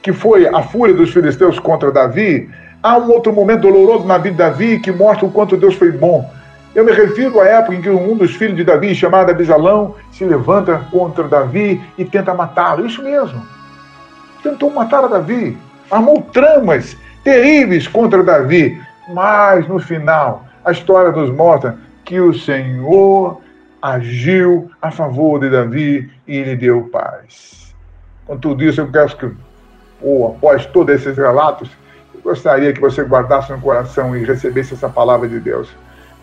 que 0.02 0.14
foi 0.14 0.48
a 0.48 0.62
fúria 0.64 0.96
dos 0.96 1.12
filisteus 1.12 1.60
contra 1.60 1.92
Davi, 1.92 2.50
há 2.82 2.98
um 2.98 3.12
outro 3.12 3.34
momento 3.34 3.64
doloroso 3.64 4.06
na 4.06 4.18
vida 4.18 4.32
de 4.32 4.38
Davi 4.38 4.80
que 4.80 4.94
mostra 4.94 5.26
o 5.26 5.32
quanto 5.32 5.58
Deus 5.58 5.76
foi 5.76 5.92
bom. 5.92 6.32
Eu 6.76 6.86
me 6.86 6.92
refiro 6.92 7.40
à 7.40 7.46
época 7.46 7.76
em 7.76 7.82
que 7.82 7.90
um 7.90 8.16
dos 8.16 8.36
filhos 8.36 8.56
de 8.56 8.64
Davi, 8.64 8.94
chamado 8.94 9.32
Abisalão, 9.32 9.96
se 10.12 10.24
levanta 10.24 10.86
contra 10.92 11.28
Davi 11.28 11.82
e 11.98 12.06
tenta 12.06 12.34
matá-lo. 12.34 12.86
Isso 12.86 13.02
mesmo. 13.02 13.46
Tentou 14.44 14.70
matar 14.70 15.04
a 15.04 15.08
Davi. 15.08 15.58
Armou 15.90 16.22
tramas 16.32 16.96
terríveis 17.24 17.88
contra 17.88 18.24
Davi. 18.24 18.80
Mas 19.12 19.68
no 19.68 19.80
final, 19.80 20.46
a 20.64 20.72
história 20.72 21.12
nos 21.12 21.32
mostra 21.32 21.78
que 22.06 22.20
o 22.20 22.34
Senhor 22.34 23.42
agiu 23.82 24.70
a 24.82 24.92
favor 24.92 25.40
de 25.40 25.50
Davi 25.50 26.10
e 26.28 26.44
lhe 26.44 26.56
deu 26.56 26.84
paz. 26.92 27.74
Com 28.28 28.38
tudo 28.38 28.64
isso, 28.64 28.82
eu 28.82 28.92
quero 28.92 29.18
que, 29.18 29.32
ou 30.02 30.28
após 30.28 30.66
todos 30.68 30.94
esses 30.94 31.18
relatos, 31.18 31.70
eu 32.14 32.22
gostaria 32.22 32.72
que 32.72 32.80
você 32.80 33.02
guardasse 33.04 33.52
no 33.52 33.60
coração 33.60 34.16
e 34.16 34.24
recebesse 34.24 34.76
essa 34.76 34.88
palavra 34.88 35.28
de 35.28 35.40
Deus. 35.40 35.70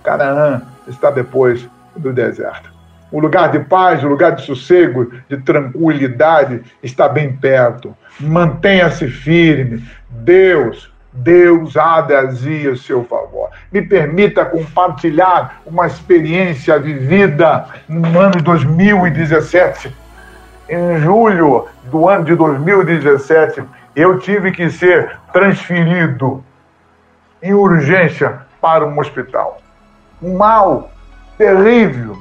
Canaã 0.06 0.62
está 0.86 1.10
depois 1.10 1.68
do 1.96 2.12
deserto. 2.12 2.70
O 3.10 3.18
lugar 3.18 3.50
de 3.50 3.58
paz, 3.58 4.02
o 4.04 4.08
lugar 4.08 4.36
de 4.36 4.42
sossego, 4.42 5.12
de 5.28 5.36
tranquilidade 5.38 6.62
está 6.82 7.08
bem 7.08 7.36
perto. 7.36 7.94
Mantenha-se 8.20 9.08
firme. 9.08 9.84
Deus 10.08 10.94
Deus 11.16 11.76
há 11.76 12.02
de 12.02 12.14
agir 12.14 12.72
a 12.72 12.76
seu 12.76 13.02
favor. 13.04 13.48
Me 13.72 13.80
permita 13.80 14.44
compartilhar 14.44 15.62
uma 15.64 15.86
experiência 15.86 16.78
vivida 16.78 17.66
no 17.88 18.20
ano 18.20 18.32
de 18.32 18.42
2017. 18.42 19.96
Em 20.68 20.98
julho 20.98 21.66
do 21.84 22.08
ano 22.08 22.24
de 22.24 22.34
2017, 22.34 23.62
eu 23.94 24.18
tive 24.18 24.52
que 24.52 24.68
ser 24.68 25.16
transferido 25.32 26.44
em 27.42 27.54
urgência 27.54 28.40
para 28.60 28.84
um 28.84 28.98
hospital. 28.98 29.62
Um 30.22 30.36
mal 30.36 30.90
terrível 31.36 32.16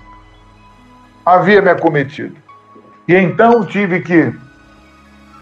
havia 1.26 1.62
me 1.62 1.70
acometido. 1.70 2.36
E 3.08 3.16
então 3.16 3.66
tive 3.66 4.02
que 4.02 4.34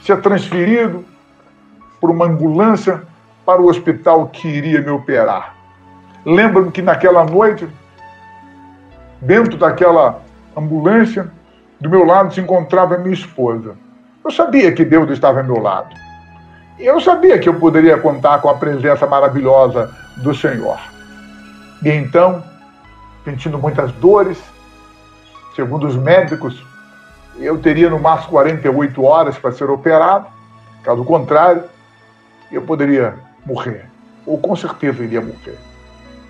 ser 0.02 0.22
transferido 0.22 1.04
por 2.00 2.12
uma 2.12 2.26
ambulância 2.26 3.02
para 3.46 3.62
o 3.62 3.68
hospital 3.68 4.28
que 4.28 4.48
iria 4.48 4.82
me 4.82 4.90
operar. 4.90 5.56
Lembro-me 6.26 6.72
que 6.72 6.82
naquela 6.82 7.26
noite, 7.26 7.68
dentro 9.22 9.58
daquela 9.58 10.22
ambulância, 10.56 11.32
do 11.80 11.90
meu 11.90 12.06
lado 12.06 12.34
se 12.34 12.40
encontrava 12.40 12.98
minha 12.98 13.14
esposa. 13.14 13.76
Eu 14.24 14.32
sabia 14.32 14.72
que 14.72 14.86
Deus 14.86 15.10
estava 15.12 15.40
ao 15.40 15.46
meu 15.46 15.60
lado. 15.60 15.94
E 16.80 16.86
eu 16.86 17.00
sabia 17.02 17.38
que 17.38 17.50
eu 17.50 17.56
poderia 17.56 17.98
contar 17.98 18.40
com 18.40 18.50
a 18.50 18.56
presença 18.56 19.06
maravilhosa 19.06 19.94
do 20.18 20.34
Senhor. 20.34 20.93
E 21.84 21.90
então, 21.90 22.44
sentindo 23.26 23.58
muitas 23.58 23.92
dores, 23.94 24.42
segundo 25.56 25.86
os 25.86 25.96
médicos, 25.96 26.64
eu 27.38 27.58
teria 27.58 27.90
no 27.90 28.00
máximo 28.00 28.32
48 28.32 29.04
horas 29.04 29.38
para 29.38 29.52
ser 29.52 29.70
operado. 29.70 30.28
Caso 30.84 31.04
contrário, 31.04 31.64
eu 32.52 32.62
poderia 32.62 33.16
morrer. 33.46 33.86
Ou 34.26 34.38
com 34.38 34.56
certeza 34.56 35.04
iria 35.04 35.22
morrer. 35.22 35.58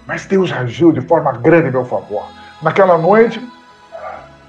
Mas 0.08 0.26
Deus 0.26 0.52
agiu 0.52 0.92
de 0.92 1.02
forma 1.02 1.32
grande 1.34 1.70
em 1.70 1.72
meu 1.72 1.86
favor. 1.86 2.26
Naquela 2.62 2.98
noite, 2.98 3.40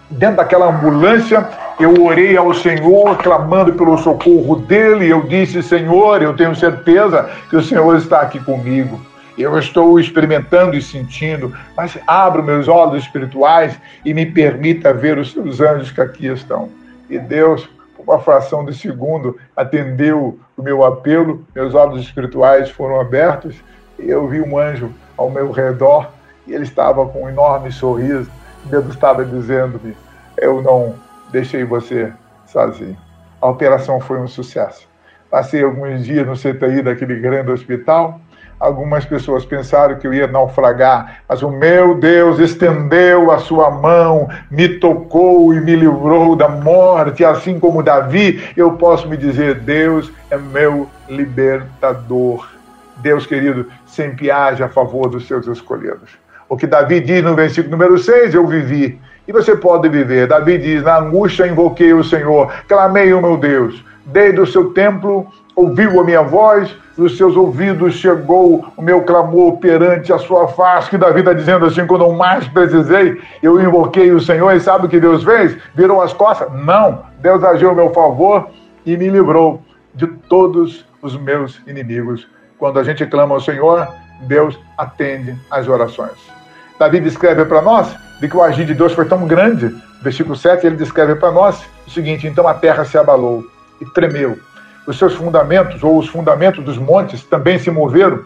dentro 0.09 0.37
daquela 0.37 0.69
ambulância, 0.69 1.47
eu 1.79 2.05
orei 2.05 2.37
ao 2.37 2.55
Senhor, 2.55 3.17
clamando 3.19 3.73
pelo 3.75 3.99
socorro 3.99 4.57
dele. 4.57 5.09
Eu 5.09 5.23
disse: 5.23 5.63
Senhor, 5.63 6.23
eu 6.23 6.35
tenho 6.35 6.55
certeza 6.55 7.29
que 7.51 7.57
o 7.57 7.63
Senhor 7.63 7.97
está 7.97 8.21
aqui 8.21 8.41
comigo. 8.41 9.01
Eu 9.37 9.59
estou 9.59 9.99
experimentando 9.99 10.77
e 10.77 10.83
sentindo, 10.83 11.55
mas 11.77 11.99
abra 12.07 12.43
meus 12.43 12.69
olhos 12.69 13.03
espirituais 13.03 13.79
e 14.05 14.15
me 14.15 14.27
permita 14.27 14.95
ver 14.95 15.19
os 15.19 15.33
seus 15.33 15.61
anjos 15.61 15.91
que 15.91 16.01
aqui 16.01 16.27
estão. 16.27 16.69
E 17.11 17.19
Deus 17.19 17.69
uma 18.07 18.21
fração 18.21 18.65
de 18.65 18.75
segundo, 18.75 19.39
atendeu 19.57 20.39
o 20.57 20.63
meu 20.63 20.85
apelo, 20.85 21.45
meus 21.55 21.75
olhos 21.75 22.03
espirituais 22.03 22.71
foram 22.71 23.01
abertos 23.01 23.57
e 23.99 24.09
eu 24.09 24.29
vi 24.29 24.41
um 24.41 24.59
anjo 24.59 24.93
ao 25.17 25.31
meu 25.31 25.51
redor 25.51 26.11
e 26.47 26.53
ele 26.53 26.65
estava 26.65 27.07
com 27.07 27.25
um 27.25 27.29
enorme 27.29 27.73
sorriso. 27.73 28.31
Deus 28.67 28.87
estava 28.89 29.25
dizendo-me: 29.25 29.97
Eu 30.37 30.63
não 30.63 30.95
deixei 31.31 31.65
você 31.65 32.13
sozinho. 32.47 32.97
A 33.41 33.49
operação 33.49 34.01
foi 34.01 34.19
um 34.19 34.29
sucesso. 34.29 34.87
Passei 35.31 35.65
alguns 35.65 36.05
dias 36.05 36.27
no 36.27 36.35
CTI 36.35 36.83
daquele 36.83 37.19
grande 37.19 37.51
hospital 37.51 38.21
Algumas 38.59 39.05
pessoas 39.05 39.45
pensaram 39.45 39.97
que 39.97 40.07
eu 40.07 40.15
ia 40.15 40.27
naufragar, 40.27 41.21
mas 41.29 41.43
o 41.43 41.51
meu 41.51 41.95
Deus 41.95 42.39
estendeu 42.39 43.31
a 43.31 43.39
sua 43.39 43.71
mão, 43.71 44.29
me 44.51 44.69
tocou 44.69 45.53
e 45.53 45.61
me 45.61 45.77
livrou 45.77 46.37
da 46.37 46.49
morte, 46.49 47.25
assim 47.25 47.59
como 47.59 47.83
Davi, 47.83 48.53
eu 48.57 48.73
posso 48.73 49.09
me 49.09 49.17
dizer: 49.17 49.57
Deus 49.57 50.13
é 50.31 50.37
meu 50.37 50.89
libertador. 51.09 52.49
Deus 52.97 53.27
querido, 53.27 53.67
sempre 53.87 54.31
age 54.31 54.63
a 54.63 54.69
favor 54.69 55.09
dos 55.09 55.27
seus 55.27 55.47
escolhidos. 55.47 56.11
O 56.49 56.57
que 56.57 56.67
Davi 56.67 57.01
diz 57.01 57.23
no 57.23 57.35
versículo 57.35 57.73
número 57.73 57.99
6, 57.99 58.35
eu 58.35 58.47
vivi. 58.47 59.01
E 59.27 59.33
você 59.33 59.57
pode 59.57 59.89
viver. 59.89 60.27
Davi 60.27 60.59
diz: 60.59 60.83
Na 60.83 60.99
angústia 60.99 61.47
invoquei 61.47 61.93
o 61.93 62.05
Senhor, 62.05 62.53
clamei 62.69 63.13
o 63.13 63.21
meu 63.21 63.37
Deus. 63.37 63.85
Desde 64.07 64.41
o 64.41 64.47
seu 64.47 64.71
templo 64.73 65.27
ouviu 65.57 66.01
a 66.01 66.05
minha 66.05 66.23
voz, 66.23 66.75
nos 66.97 67.17
seus 67.17 67.37
ouvidos 67.37 67.95
chegou 67.95 68.65
o 68.77 68.83
meu 68.83 69.03
clamor 69.03 69.57
perante 69.59 70.13
a 70.13 70.19
sua 70.19 70.49
face, 70.49 70.91
que 70.91 70.99
Davi 70.99 71.21
está 71.21 71.33
dizendo 71.33 71.67
assim, 71.67 71.87
quando 71.87 72.05
eu 72.05 72.13
mais 72.13 72.47
precisei, 72.49 73.21
eu 73.43 73.61
invoquei 73.61 74.13
o 74.13 74.21
Senhor, 74.21 74.53
e 74.53 74.61
sabe 74.61 74.87
o 74.87 74.89
que 74.89 75.01
Deus 75.01 75.25
fez? 75.25 75.57
Virou 75.75 76.01
as 76.01 76.13
costas? 76.13 76.53
Não, 76.53 77.03
Deus 77.21 77.43
agiu 77.43 77.71
ao 77.71 77.75
meu 77.75 77.91
favor 77.91 78.49
e 78.87 78.97
me 78.97 79.09
livrou 79.09 79.63
de 79.95 80.07
todos 80.07 80.85
os 81.03 81.17
meus 81.17 81.61
inimigos. 81.67 82.27
Quando 82.59 82.79
a 82.79 82.85
gente 82.85 83.05
clama 83.07 83.35
ao 83.35 83.41
Senhor, 83.41 83.89
Deus 84.23 84.59
atende 84.79 85.37
às 85.51 85.69
orações. 85.69 86.35
Davi 86.79 87.01
descreve 87.01 87.45
para 87.45 87.63
nós 87.63 87.95
de 88.21 88.29
que 88.29 88.37
o 88.37 88.43
agir 88.43 88.67
de 88.67 88.75
Deus 88.75 88.93
foi 88.93 89.05
tão 89.07 89.27
grande. 89.27 89.75
Versículo 90.03 90.37
7, 90.37 90.67
ele 90.67 90.77
descreve 90.77 91.15
para 91.17 91.33
nós 91.33 91.65
o 91.87 91.91
seguinte: 91.91 92.27
então 92.27 92.47
a 92.47 92.55
terra 92.55 92.85
se 92.85 92.97
abalou 92.97 93.45
e 93.81 93.87
tremeu. 93.87 94.39
Os 94.87 94.99
seus 94.99 95.15
fundamentos, 95.15 95.83
ou 95.83 95.99
os 95.99 96.09
fundamentos 96.09 96.63
dos 96.65 96.77
montes, 96.77 97.23
também 97.25 97.59
se 97.59 97.71
moveram 97.71 98.23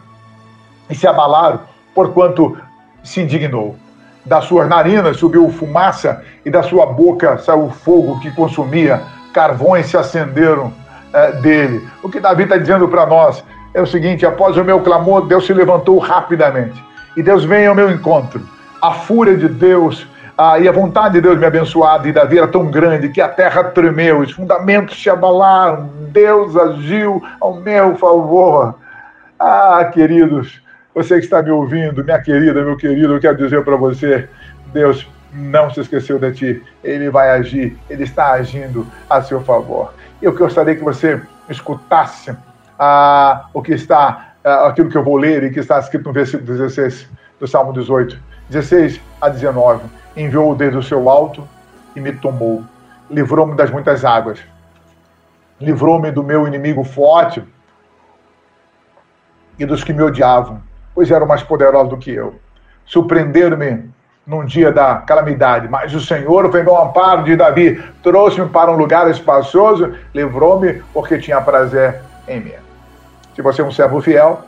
e 0.90 0.94
se 0.94 1.06
abalaram, 1.06 1.60
porquanto 1.94 2.56
se 3.02 3.20
indignou. 3.20 3.76
Das 4.24 4.44
suas 4.44 4.68
narinas 4.68 5.16
subiu 5.16 5.48
fumaça 5.50 6.22
e 6.44 6.50
da 6.50 6.62
sua 6.62 6.86
boca 6.86 7.38
saiu 7.38 7.70
fogo 7.70 8.20
que 8.20 8.30
consumia, 8.32 9.02
carvões 9.32 9.86
se 9.86 9.96
acenderam 9.96 10.72
é, 11.12 11.32
dele. 11.32 11.86
O 12.02 12.08
que 12.08 12.20
Davi 12.20 12.42
está 12.42 12.56
dizendo 12.56 12.88
para 12.88 13.06
nós 13.06 13.42
é 13.72 13.80
o 13.80 13.86
seguinte: 13.86 14.26
após 14.26 14.56
o 14.56 14.64
meu 14.64 14.80
clamor, 14.80 15.26
Deus 15.26 15.46
se 15.46 15.54
levantou 15.54 15.98
rapidamente 15.98 16.82
e 17.16 17.22
Deus 17.22 17.44
vem 17.44 17.66
ao 17.66 17.74
meu 17.74 17.90
encontro. 17.90 18.40
A 18.82 18.92
fúria 18.92 19.36
de 19.36 19.48
Deus 19.48 20.06
ah, 20.40 20.56
e 20.56 20.68
a 20.68 20.72
vontade 20.72 21.14
de 21.14 21.20
Deus 21.20 21.36
me 21.36 21.46
abençoar 21.46 22.06
e 22.06 22.12
Davi 22.12 22.38
era 22.38 22.46
tão 22.46 22.70
grande 22.70 23.08
que 23.08 23.20
a 23.20 23.28
terra 23.28 23.64
tremeu, 23.64 24.20
os 24.20 24.30
fundamentos 24.30 25.02
se 25.02 25.10
abalaram, 25.10 25.90
Deus 26.12 26.56
agiu 26.56 27.22
ao 27.40 27.54
meu 27.54 27.96
favor. 27.96 28.78
Ah, 29.38 29.84
queridos, 29.92 30.60
você 30.94 31.18
que 31.18 31.24
está 31.24 31.42
me 31.42 31.50
ouvindo, 31.50 32.04
minha 32.04 32.20
querida, 32.20 32.62
meu 32.62 32.76
querido, 32.76 33.14
eu 33.14 33.20
quero 33.20 33.36
dizer 33.36 33.64
para 33.64 33.76
você: 33.76 34.28
Deus 34.72 35.08
não 35.32 35.70
se 35.70 35.80
esqueceu 35.80 36.18
de 36.18 36.32
ti, 36.32 36.62
ele 36.82 37.10
vai 37.10 37.30
agir, 37.30 37.76
ele 37.88 38.04
está 38.04 38.32
agindo 38.32 38.86
a 39.08 39.22
seu 39.22 39.40
favor. 39.40 39.92
Eu 40.20 40.34
gostaria 40.36 40.74
que 40.74 40.82
você 40.82 41.20
escutasse 41.48 42.34
ah, 42.78 43.46
o 43.52 43.62
que 43.62 43.72
está, 43.72 44.32
ah, 44.44 44.66
aquilo 44.66 44.90
que 44.90 44.96
eu 44.96 45.04
vou 45.04 45.16
ler 45.16 45.44
e 45.44 45.50
que 45.50 45.60
está 45.60 45.78
escrito 45.78 46.06
no 46.06 46.12
versículo 46.12 46.46
16 46.46 47.08
do 47.38 47.46
Salmo 47.46 47.72
18, 47.72 48.18
16 48.48 49.00
a 49.20 49.28
19. 49.28 49.84
Enviou 50.16 50.50
o 50.50 50.54
dedo 50.54 50.78
do 50.78 50.82
seu 50.82 51.08
alto 51.08 51.46
e 51.94 52.00
me 52.00 52.12
tomou, 52.12 52.64
livrou-me 53.10 53.54
das 53.54 53.70
muitas 53.70 54.04
águas, 54.04 54.40
livrou-me 55.60 56.10
do 56.10 56.22
meu 56.22 56.46
inimigo 56.46 56.84
forte 56.84 57.42
e 59.58 59.66
dos 59.66 59.82
que 59.82 59.92
me 59.92 60.02
odiavam, 60.02 60.62
pois 60.94 61.10
eram 61.10 61.26
mais 61.26 61.42
poderosos 61.42 61.90
do 61.90 61.96
que 61.96 62.10
eu. 62.10 62.36
Surpreenderam-me 62.84 63.90
num 64.26 64.44
dia 64.44 64.70
da 64.70 64.96
calamidade, 64.96 65.68
mas 65.68 65.94
o 65.94 66.00
Senhor 66.00 66.50
foi 66.50 66.62
meu 66.62 66.76
amparo 66.80 67.24
de 67.24 67.34
Davi, 67.34 67.82
trouxe-me 68.02 68.48
para 68.48 68.70
um 68.70 68.76
lugar 68.76 69.10
espaçoso, 69.10 69.94
livrou-me 70.14 70.82
porque 70.92 71.18
tinha 71.18 71.40
prazer 71.40 72.00
em 72.28 72.40
mim. 72.40 72.52
Se 73.34 73.40
você 73.40 73.62
é 73.62 73.64
um 73.64 73.72
servo 73.72 74.00
fiel, 74.00 74.42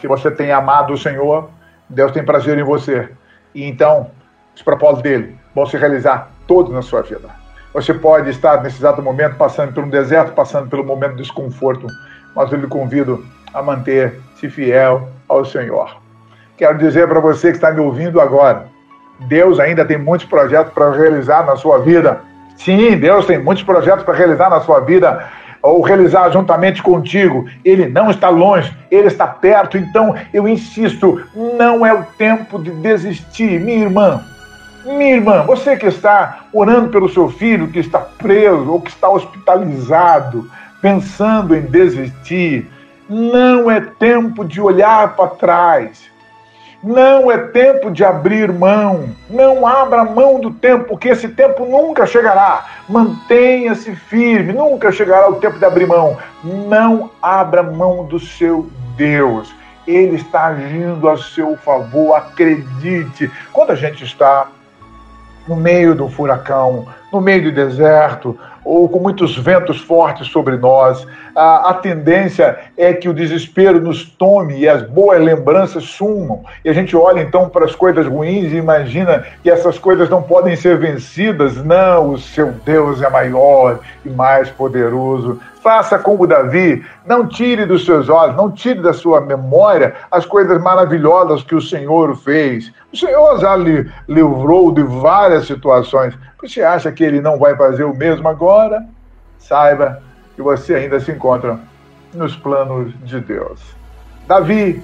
se 0.00 0.06
você 0.06 0.30
tem 0.30 0.52
amado 0.52 0.92
o 0.92 0.98
Senhor, 0.98 1.48
Deus 1.88 2.12
tem 2.12 2.24
prazer 2.24 2.58
em 2.58 2.62
você. 2.62 3.08
E 3.54 3.64
então, 3.64 4.10
os 4.54 4.62
propósitos 4.62 5.02
dele 5.02 5.38
vão 5.54 5.64
se 5.64 5.76
realizar 5.78 6.30
todos 6.46 6.72
na 6.72 6.82
sua 6.82 7.02
vida. 7.02 7.45
Você 7.76 7.92
pode 7.92 8.30
estar 8.30 8.62
nesse 8.62 8.78
exato 8.78 9.02
momento 9.02 9.36
passando 9.36 9.70
por 9.70 9.84
um 9.84 9.90
deserto, 9.90 10.32
passando 10.32 10.66
pelo 10.66 10.82
momento 10.82 11.10
de 11.10 11.22
desconforto, 11.24 11.86
mas 12.34 12.50
eu 12.50 12.58
lhe 12.58 12.66
convido 12.66 13.22
a 13.52 13.62
manter-se 13.62 14.48
fiel 14.48 15.10
ao 15.28 15.44
Senhor. 15.44 15.94
Quero 16.56 16.78
dizer 16.78 17.06
para 17.06 17.20
você 17.20 17.50
que 17.50 17.58
está 17.58 17.70
me 17.70 17.80
ouvindo 17.80 18.18
agora, 18.18 18.68
Deus 19.28 19.60
ainda 19.60 19.84
tem 19.84 19.98
muitos 19.98 20.26
projetos 20.26 20.72
para 20.72 20.90
realizar 20.90 21.44
na 21.44 21.54
sua 21.56 21.80
vida. 21.80 22.20
Sim, 22.56 22.96
Deus 22.96 23.26
tem 23.26 23.36
muitos 23.36 23.62
projetos 23.62 24.04
para 24.04 24.14
realizar 24.14 24.48
na 24.48 24.62
sua 24.62 24.80
vida 24.80 25.28
ou 25.60 25.82
realizar 25.82 26.30
juntamente 26.30 26.82
contigo. 26.82 27.44
Ele 27.62 27.86
não 27.90 28.10
está 28.10 28.30
longe, 28.30 28.74
ele 28.90 29.08
está 29.08 29.26
perto. 29.26 29.76
Então, 29.76 30.14
eu 30.32 30.48
insisto, 30.48 31.22
não 31.34 31.84
é 31.84 31.92
o 31.92 32.04
tempo 32.16 32.58
de 32.58 32.70
desistir, 32.70 33.60
minha 33.60 33.84
irmã. 33.84 34.24
Minha 34.86 35.16
irmã, 35.16 35.42
você 35.42 35.76
que 35.76 35.86
está 35.86 36.44
orando 36.52 36.90
pelo 36.90 37.08
seu 37.08 37.28
filho 37.28 37.66
que 37.66 37.80
está 37.80 37.98
preso 37.98 38.70
ou 38.70 38.80
que 38.80 38.88
está 38.88 39.10
hospitalizado, 39.10 40.48
pensando 40.80 41.56
em 41.56 41.62
desistir, 41.62 42.70
não 43.08 43.68
é 43.68 43.80
tempo 43.80 44.44
de 44.44 44.60
olhar 44.60 45.16
para 45.16 45.30
trás. 45.30 46.08
Não 46.84 47.32
é 47.32 47.36
tempo 47.36 47.90
de 47.90 48.04
abrir 48.04 48.52
mão. 48.52 49.08
Não 49.28 49.66
abra 49.66 50.04
mão 50.04 50.38
do 50.38 50.52
tempo, 50.52 50.84
porque 50.84 51.08
esse 51.08 51.30
tempo 51.30 51.66
nunca 51.66 52.06
chegará. 52.06 52.64
Mantenha-se 52.88 53.96
firme, 53.96 54.52
nunca 54.52 54.92
chegará 54.92 55.28
o 55.28 55.40
tempo 55.40 55.58
de 55.58 55.64
abrir 55.64 55.88
mão. 55.88 56.16
Não 56.44 57.10
abra 57.20 57.60
mão 57.60 58.04
do 58.04 58.20
seu 58.20 58.70
Deus. 58.96 59.52
Ele 59.84 60.14
está 60.14 60.46
agindo 60.46 61.08
a 61.08 61.16
seu 61.16 61.56
favor, 61.56 62.14
acredite. 62.14 63.28
Quando 63.52 63.72
a 63.72 63.74
gente 63.74 64.04
está 64.04 64.46
no 65.46 65.56
meio 65.56 65.94
do 65.94 66.08
furacão, 66.08 66.86
no 67.12 67.20
meio 67.20 67.44
do 67.44 67.52
deserto, 67.52 68.38
ou 68.64 68.88
com 68.88 68.98
muitos 68.98 69.36
ventos 69.36 69.80
fortes 69.80 70.26
sobre 70.26 70.56
nós, 70.56 71.06
a, 71.36 71.70
a, 71.70 71.74
tendência 71.74 72.58
é 72.76 72.92
que 72.92 73.08
o 73.08 73.14
desespero 73.14 73.80
nos 73.80 74.04
tome 74.04 74.58
e 74.58 74.68
as 74.68 74.82
boas 74.82 75.22
lembranças 75.22 75.84
sumam. 75.84 76.42
E 76.64 76.68
a 76.68 76.72
gente 76.72 76.96
olha 76.96 77.20
então 77.20 77.48
para 77.48 77.64
as 77.64 77.74
coisas 77.74 78.06
ruins 78.06 78.52
e 78.52 78.56
imagina 78.56 79.24
que 79.42 79.50
essas 79.50 79.78
coisas 79.78 80.08
não 80.08 80.22
podem 80.22 80.56
ser 80.56 80.78
vencidas. 80.78 81.62
Não, 81.62 82.10
o 82.12 82.18
seu 82.18 82.52
Deus 82.64 83.00
é 83.02 83.08
maior 83.08 83.78
e 84.04 84.08
mais 84.08 84.50
poderoso. 84.50 85.38
Faça 85.62 85.98
como 85.98 86.26
Davi, 86.26 86.84
não 87.04 87.26
tire 87.26 87.66
dos 87.66 87.84
seus 87.84 88.08
olhos, 88.08 88.36
não 88.36 88.50
tire 88.50 88.80
da 88.80 88.92
sua 88.92 89.20
memória 89.20 89.94
as 90.10 90.24
coisas 90.24 90.62
maravilhosas 90.62 91.42
que 91.42 91.54
o 91.54 91.60
Senhor 91.60 92.16
fez. 92.16 92.72
O 92.92 92.96
Senhor 92.96 93.38
já 93.40 93.56
lhe 93.56 93.90
livrou 94.08 94.72
de 94.72 94.82
várias 94.82 95.46
situações. 95.46 96.14
Você 96.40 96.62
acha 96.62 96.92
que 96.92 97.02
ele 97.02 97.20
não 97.20 97.38
vai 97.38 97.56
fazer 97.56 97.84
o 97.84 97.94
mesmo 97.94 98.28
agora? 98.28 98.86
Saiba 99.38 100.02
que 100.34 100.42
você 100.42 100.74
ainda 100.74 101.00
se 101.00 101.10
encontra 101.10 101.58
nos 102.12 102.36
planos 102.36 102.92
de 103.04 103.20
Deus. 103.20 103.60
Davi, 104.26 104.82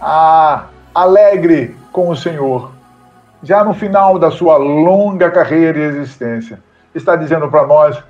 ah, 0.00 0.66
alegre 0.94 1.76
com 1.92 2.10
o 2.10 2.16
Senhor, 2.16 2.72
já 3.42 3.64
no 3.64 3.72
final 3.72 4.18
da 4.18 4.30
sua 4.30 4.56
longa 4.56 5.30
carreira 5.30 5.78
e 5.78 5.82
existência, 5.82 6.62
está 6.94 7.16
dizendo 7.16 7.48
para 7.48 7.66
nós, 7.66 8.02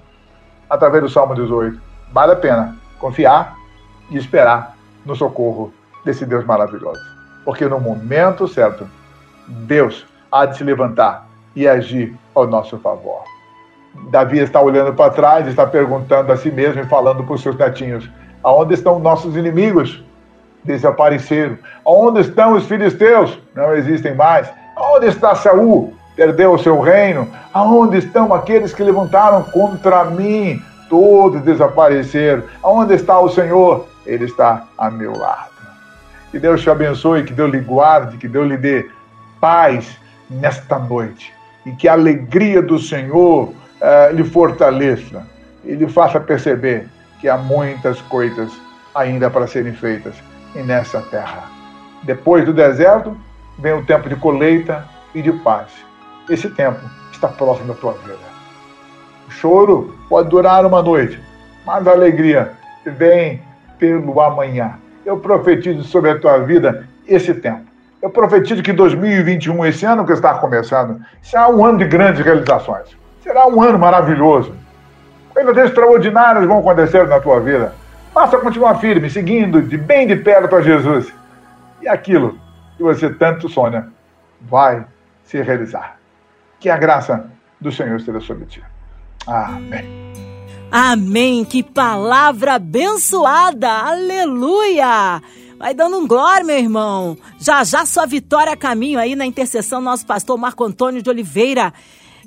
através 0.68 1.02
do 1.02 1.08
Salmo 1.08 1.34
18, 1.34 1.80
vale 2.12 2.32
a 2.32 2.36
pena 2.36 2.76
confiar 2.98 3.56
e 4.10 4.16
esperar 4.18 4.76
no 5.04 5.14
socorro 5.14 5.72
desse 6.04 6.26
Deus 6.26 6.44
maravilhoso. 6.44 7.00
Porque 7.44 7.66
no 7.66 7.80
momento 7.80 8.48
certo, 8.48 8.88
Deus 9.46 10.06
há 10.30 10.46
de 10.46 10.56
se 10.56 10.64
levantar 10.64 11.26
e 11.54 11.68
agir 11.68 12.14
ao 12.34 12.46
nosso 12.46 12.78
favor. 12.78 13.22
Davi 14.10 14.38
está 14.38 14.60
olhando 14.60 14.92
para 14.94 15.12
trás, 15.12 15.46
está 15.46 15.66
perguntando 15.66 16.32
a 16.32 16.36
si 16.36 16.50
mesmo 16.50 16.80
e 16.80 16.86
falando 16.86 17.22
para 17.24 17.34
os 17.34 17.42
seus 17.42 17.56
netinhos: 17.56 18.08
aonde 18.42 18.74
estão 18.74 18.98
nossos 18.98 19.36
inimigos? 19.36 20.02
Desapareceram. 20.64 21.58
Aonde 21.84 22.20
estão 22.20 22.54
os 22.54 22.66
filisteus? 22.66 23.38
Não 23.54 23.74
existem 23.74 24.14
mais. 24.14 24.48
Aonde 24.76 25.06
está 25.06 25.34
Saul? 25.34 25.92
Perdeu 26.14 26.52
o 26.52 26.58
seu 26.58 26.80
reino. 26.80 27.28
Aonde 27.52 27.98
estão 27.98 28.32
aqueles 28.32 28.72
que 28.72 28.82
levantaram 28.82 29.42
contra 29.42 30.04
mim? 30.04 30.62
Todos 30.88 31.42
desapareceram. 31.42 32.44
Aonde 32.62 32.94
está 32.94 33.18
o 33.18 33.28
Senhor? 33.28 33.88
Ele 34.06 34.24
está 34.24 34.64
a 34.78 34.90
meu 34.90 35.16
lado. 35.18 35.50
Que 36.30 36.38
Deus 36.38 36.62
te 36.62 36.70
abençoe, 36.70 37.24
que 37.24 37.32
Deus 37.32 37.50
lhe 37.50 37.60
guarde, 37.60 38.16
que 38.16 38.28
Deus 38.28 38.48
lhe 38.48 38.56
dê 38.56 38.88
paz 39.40 39.98
nesta 40.30 40.78
noite. 40.78 41.32
E 41.64 41.72
que 41.72 41.88
a 41.88 41.92
alegria 41.92 42.60
do 42.60 42.78
Senhor 42.78 43.48
uh, 43.48 44.14
lhe 44.14 44.24
fortaleça 44.24 45.26
e 45.64 45.74
lhe 45.74 45.88
faça 45.88 46.18
perceber 46.20 46.88
que 47.20 47.28
há 47.28 47.36
muitas 47.36 48.00
coisas 48.02 48.52
ainda 48.94 49.30
para 49.30 49.46
serem 49.46 49.72
feitas 49.72 50.14
nessa 50.54 51.00
terra. 51.02 51.44
Depois 52.02 52.44
do 52.44 52.52
deserto, 52.52 53.16
vem 53.58 53.72
o 53.72 53.86
tempo 53.86 54.08
de 54.08 54.16
colheita 54.16 54.86
e 55.14 55.22
de 55.22 55.32
paz. 55.32 55.68
Esse 56.28 56.50
tempo 56.50 56.80
está 57.12 57.28
próximo 57.28 57.68
da 57.68 57.74
tua 57.74 57.92
vida. 57.92 58.32
O 59.28 59.30
choro 59.30 59.96
pode 60.08 60.28
durar 60.28 60.66
uma 60.66 60.82
noite, 60.82 61.20
mas 61.64 61.86
a 61.86 61.92
alegria 61.92 62.52
vem 62.84 63.40
pelo 63.78 64.20
amanhã. 64.20 64.78
Eu 65.04 65.18
profetizo 65.18 65.84
sobre 65.84 66.10
a 66.10 66.18
tua 66.18 66.38
vida 66.38 66.88
esse 67.06 67.34
tempo. 67.34 67.71
Eu 68.02 68.10
profetizo 68.10 68.64
que 68.64 68.72
2021, 68.72 69.64
esse 69.64 69.86
ano 69.86 70.04
que 70.04 70.12
está 70.12 70.34
começando, 70.34 71.00
será 71.22 71.48
um 71.48 71.64
ano 71.64 71.78
de 71.78 71.84
grandes 71.84 72.24
realizações. 72.24 72.88
Será 73.22 73.46
um 73.46 73.62
ano 73.62 73.78
maravilhoso. 73.78 74.52
Coisas 75.32 75.56
extraordinárias 75.56 76.44
vão 76.44 76.58
acontecer 76.58 77.06
na 77.06 77.20
tua 77.20 77.38
vida. 77.38 77.72
Basta 78.12 78.38
continuar 78.38 78.80
firme, 78.80 79.08
seguindo 79.08 79.62
de 79.62 79.78
bem 79.78 80.08
de 80.08 80.16
perto 80.16 80.56
a 80.56 80.60
Jesus. 80.60 81.14
E 81.80 81.88
aquilo 81.88 82.36
que 82.76 82.82
você 82.82 83.08
tanto 83.08 83.48
sonha 83.48 83.88
vai 84.40 84.84
se 85.22 85.40
realizar. 85.40 85.96
Que 86.58 86.68
a 86.68 86.76
graça 86.76 87.30
do 87.60 87.70
Senhor 87.70 87.96
esteja 87.96 88.20
sobre 88.20 88.46
ti. 88.46 88.62
Amém. 89.24 90.12
Amém. 90.72 91.44
Que 91.44 91.62
palavra 91.62 92.54
abençoada. 92.54 93.70
Aleluia. 93.70 95.22
Vai 95.62 95.74
dando 95.74 95.96
um 95.96 96.08
glória, 96.08 96.44
meu 96.44 96.58
irmão. 96.58 97.16
Já 97.38 97.62
já 97.62 97.86
sua 97.86 98.04
vitória 98.04 98.52
a 98.52 98.56
caminho 98.56 98.98
aí 98.98 99.14
na 99.14 99.24
intercessão 99.24 99.80
nosso 99.80 100.04
pastor 100.04 100.36
Marco 100.36 100.64
Antônio 100.64 101.00
de 101.00 101.08
Oliveira. 101.08 101.72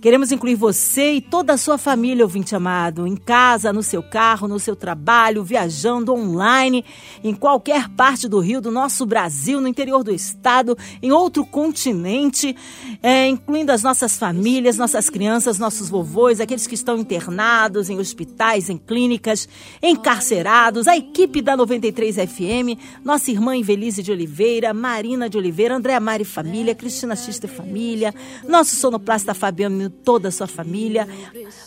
Queremos 0.05 0.31
incluir 0.31 0.53
você 0.53 1.13
e 1.13 1.19
toda 1.19 1.53
a 1.53 1.57
sua 1.57 1.79
família, 1.79 2.23
ouvinte 2.23 2.55
amado, 2.55 3.07
em 3.07 3.15
casa, 3.15 3.73
no 3.73 3.81
seu 3.81 4.03
carro, 4.03 4.47
no 4.47 4.59
seu 4.59 4.75
trabalho, 4.75 5.43
viajando 5.43 6.13
online, 6.13 6.85
em 7.23 7.33
qualquer 7.33 7.89
parte 7.89 8.27
do 8.27 8.37
Rio, 8.37 8.61
do 8.61 8.69
nosso 8.69 9.03
Brasil, 9.03 9.59
no 9.59 9.67
interior 9.67 10.03
do 10.03 10.13
estado, 10.13 10.77
em 11.01 11.11
outro 11.11 11.43
continente, 11.43 12.55
é, 13.01 13.27
incluindo 13.27 13.71
as 13.71 13.81
nossas 13.81 14.15
famílias, 14.15 14.77
nossas 14.77 15.09
crianças, 15.09 15.57
nossos 15.57 15.89
vovôs, 15.89 16.39
aqueles 16.39 16.67
que 16.67 16.75
estão 16.75 16.99
internados 16.99 17.89
em 17.89 17.97
hospitais, 17.97 18.69
em 18.69 18.77
clínicas, 18.77 19.49
encarcerados, 19.81 20.87
a 20.87 20.95
equipe 20.95 21.41
da 21.41 21.57
93 21.57 22.17
FM, 22.17 22.79
nossa 23.03 23.31
irmã 23.31 23.55
Invelise 23.57 24.03
de 24.03 24.11
Oliveira, 24.11 24.71
Marina 24.71 25.27
de 25.27 25.35
Oliveira, 25.35 25.75
Andréa 25.75 25.99
Mari 25.99 26.25
Família, 26.25 26.75
Cristina 26.75 27.15
Xista 27.15 27.47
Família, 27.47 28.13
nosso 28.47 28.75
sonoplasta 28.75 29.33
Fabiano 29.33 29.94
toda 30.03 30.27
a 30.27 30.31
sua 30.31 30.47
família. 30.47 31.08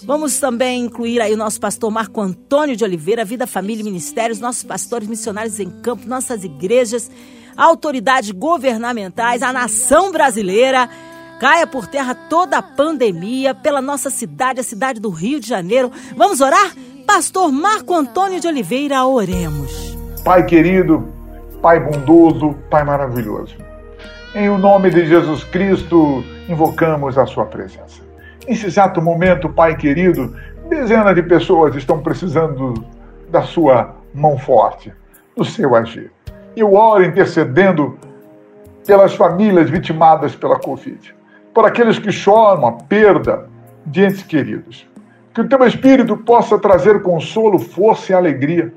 Vamos 0.04 0.38
também 0.38 0.84
incluir 0.84 1.20
aí 1.20 1.32
o 1.32 1.36
nosso 1.36 1.58
pastor 1.60 1.90
Marco 1.90 2.20
Antônio 2.20 2.76
de 2.76 2.84
Oliveira, 2.84 3.24
Vida, 3.24 3.46
Família 3.46 3.82
e 3.82 3.84
Ministérios, 3.84 4.38
nossos 4.38 4.62
pastores 4.62 5.08
missionários 5.08 5.58
em 5.58 5.70
campo, 5.80 6.08
nossas 6.08 6.44
igrejas, 6.44 7.10
autoridades 7.56 8.30
governamentais, 8.30 9.42
a 9.42 9.52
nação 9.52 10.12
brasileira. 10.12 10.88
Caia 11.40 11.66
por 11.66 11.86
terra 11.86 12.14
toda 12.14 12.58
a 12.58 12.62
pandemia 12.62 13.54
pela 13.54 13.80
nossa 13.80 14.10
cidade, 14.10 14.60
a 14.60 14.64
cidade 14.64 15.00
do 15.00 15.08
Rio 15.08 15.38
de 15.38 15.48
Janeiro. 15.48 15.90
Vamos 16.16 16.40
orar? 16.40 16.74
Pastor 17.06 17.50
Marco 17.52 17.94
Antônio 17.94 18.40
de 18.40 18.48
Oliveira, 18.48 19.04
oremos. 19.04 19.96
Pai 20.24 20.44
querido, 20.44 21.08
Pai 21.62 21.80
bondoso, 21.80 22.54
Pai 22.68 22.84
maravilhoso. 22.84 23.54
Em 24.34 24.48
o 24.48 24.58
nome 24.58 24.90
de 24.90 25.06
Jesus 25.06 25.42
Cristo, 25.44 26.22
invocamos 26.48 27.16
a 27.16 27.24
sua 27.24 27.46
presença. 27.46 28.07
Nesse 28.48 28.64
exato 28.64 29.02
momento, 29.02 29.50
Pai 29.50 29.76
querido, 29.76 30.34
dezenas 30.70 31.14
de 31.14 31.22
pessoas 31.22 31.76
estão 31.76 32.00
precisando 32.00 32.82
da 33.28 33.42
sua 33.42 33.94
mão 34.14 34.38
forte, 34.38 34.90
do 35.36 35.44
seu 35.44 35.74
agir. 35.74 36.10
Eu 36.56 36.72
oro 36.72 37.04
intercedendo 37.04 37.98
pelas 38.86 39.14
famílias 39.14 39.68
vitimadas 39.68 40.34
pela 40.34 40.58
Covid, 40.58 41.14
por 41.52 41.66
aqueles 41.66 41.98
que 41.98 42.10
choram 42.10 42.66
a 42.66 42.72
perda 42.72 43.50
de 43.84 44.06
entes 44.06 44.22
queridos. 44.22 44.88
Que 45.34 45.42
o 45.42 45.48
teu 45.48 45.62
Espírito 45.66 46.16
possa 46.16 46.58
trazer 46.58 47.02
consolo, 47.02 47.58
força 47.58 48.12
e 48.12 48.14
alegria. 48.14 48.72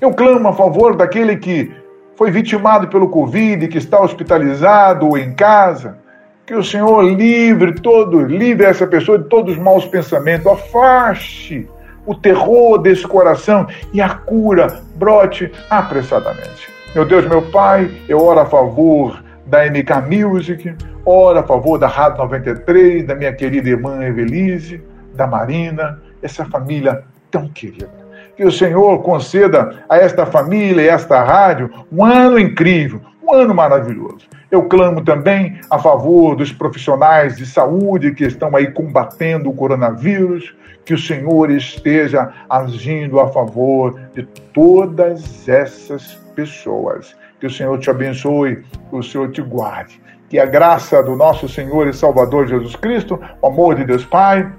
Eu 0.00 0.14
clamo 0.14 0.48
a 0.48 0.52
favor 0.54 0.96
daquele 0.96 1.36
que 1.36 1.70
foi 2.16 2.30
vitimado 2.30 2.88
pelo 2.88 3.10
Covid, 3.10 3.68
que 3.68 3.76
está 3.76 4.00
hospitalizado 4.00 5.06
ou 5.06 5.18
em 5.18 5.34
casa, 5.34 5.98
que 6.46 6.54
o 6.54 6.62
Senhor 6.62 7.00
livre 7.02 7.72
todo, 7.80 8.22
livre 8.22 8.66
essa 8.66 8.86
pessoa 8.86 9.18
de 9.18 9.28
todos 9.28 9.56
os 9.56 9.62
maus 9.62 9.86
pensamentos, 9.86 10.46
afaste 10.46 11.66
o 12.04 12.14
terror 12.14 12.78
desse 12.78 13.06
coração 13.06 13.66
e 13.92 14.00
a 14.00 14.10
cura 14.10 14.80
brote 14.96 15.50
apressadamente. 15.70 16.68
Meu 16.94 17.04
Deus, 17.04 17.26
meu 17.26 17.42
Pai, 17.50 17.90
eu 18.08 18.18
oro 18.18 18.40
a 18.40 18.46
favor 18.46 19.24
da 19.46 19.64
MK 19.64 19.92
Music, 20.10 20.74
oro 21.04 21.38
a 21.38 21.42
favor 21.42 21.78
da 21.78 21.86
Rádio 21.86 22.18
93, 22.18 23.06
da 23.06 23.14
minha 23.14 23.32
querida 23.32 23.70
irmã 23.70 24.04
Evelise, 24.04 24.82
da 25.14 25.26
Marina, 25.26 26.00
essa 26.22 26.44
família 26.44 27.04
tão 27.30 27.48
querida. 27.48 28.04
Que 28.36 28.44
o 28.44 28.52
Senhor 28.52 29.02
conceda 29.02 29.84
a 29.88 29.96
esta 29.96 30.26
família 30.26 30.82
e 30.82 30.88
esta 30.88 31.22
rádio 31.22 31.70
um 31.90 32.04
ano 32.04 32.38
incrível, 32.38 33.00
um 33.22 33.32
ano 33.32 33.54
maravilhoso. 33.54 34.28
Eu 34.50 34.64
clamo 34.68 35.02
também 35.02 35.60
a 35.70 35.78
favor 35.78 36.36
dos 36.36 36.52
profissionais 36.52 37.36
de 37.36 37.46
saúde 37.46 38.14
que 38.14 38.24
estão 38.24 38.54
aí 38.54 38.70
combatendo 38.70 39.50
o 39.50 39.54
coronavírus, 39.54 40.54
que 40.84 40.94
o 40.94 40.98
Senhor 40.98 41.50
esteja 41.50 42.32
agindo 42.48 43.18
a 43.20 43.28
favor 43.28 43.98
de 44.14 44.22
todas 44.52 45.48
essas 45.48 46.14
pessoas. 46.34 47.16
Que 47.40 47.46
o 47.46 47.50
Senhor 47.50 47.78
te 47.78 47.90
abençoe, 47.90 48.62
que 48.90 48.96
o 48.96 49.02
Senhor 49.02 49.30
te 49.30 49.42
guarde. 49.42 50.00
Que 50.28 50.38
a 50.38 50.46
graça 50.46 51.02
do 51.02 51.16
nosso 51.16 51.48
Senhor 51.48 51.88
e 51.88 51.92
Salvador 51.92 52.46
Jesus 52.46 52.76
Cristo, 52.76 53.20
o 53.40 53.46
amor 53.46 53.74
de 53.76 53.84
Deus 53.84 54.04
Pai 54.04 54.50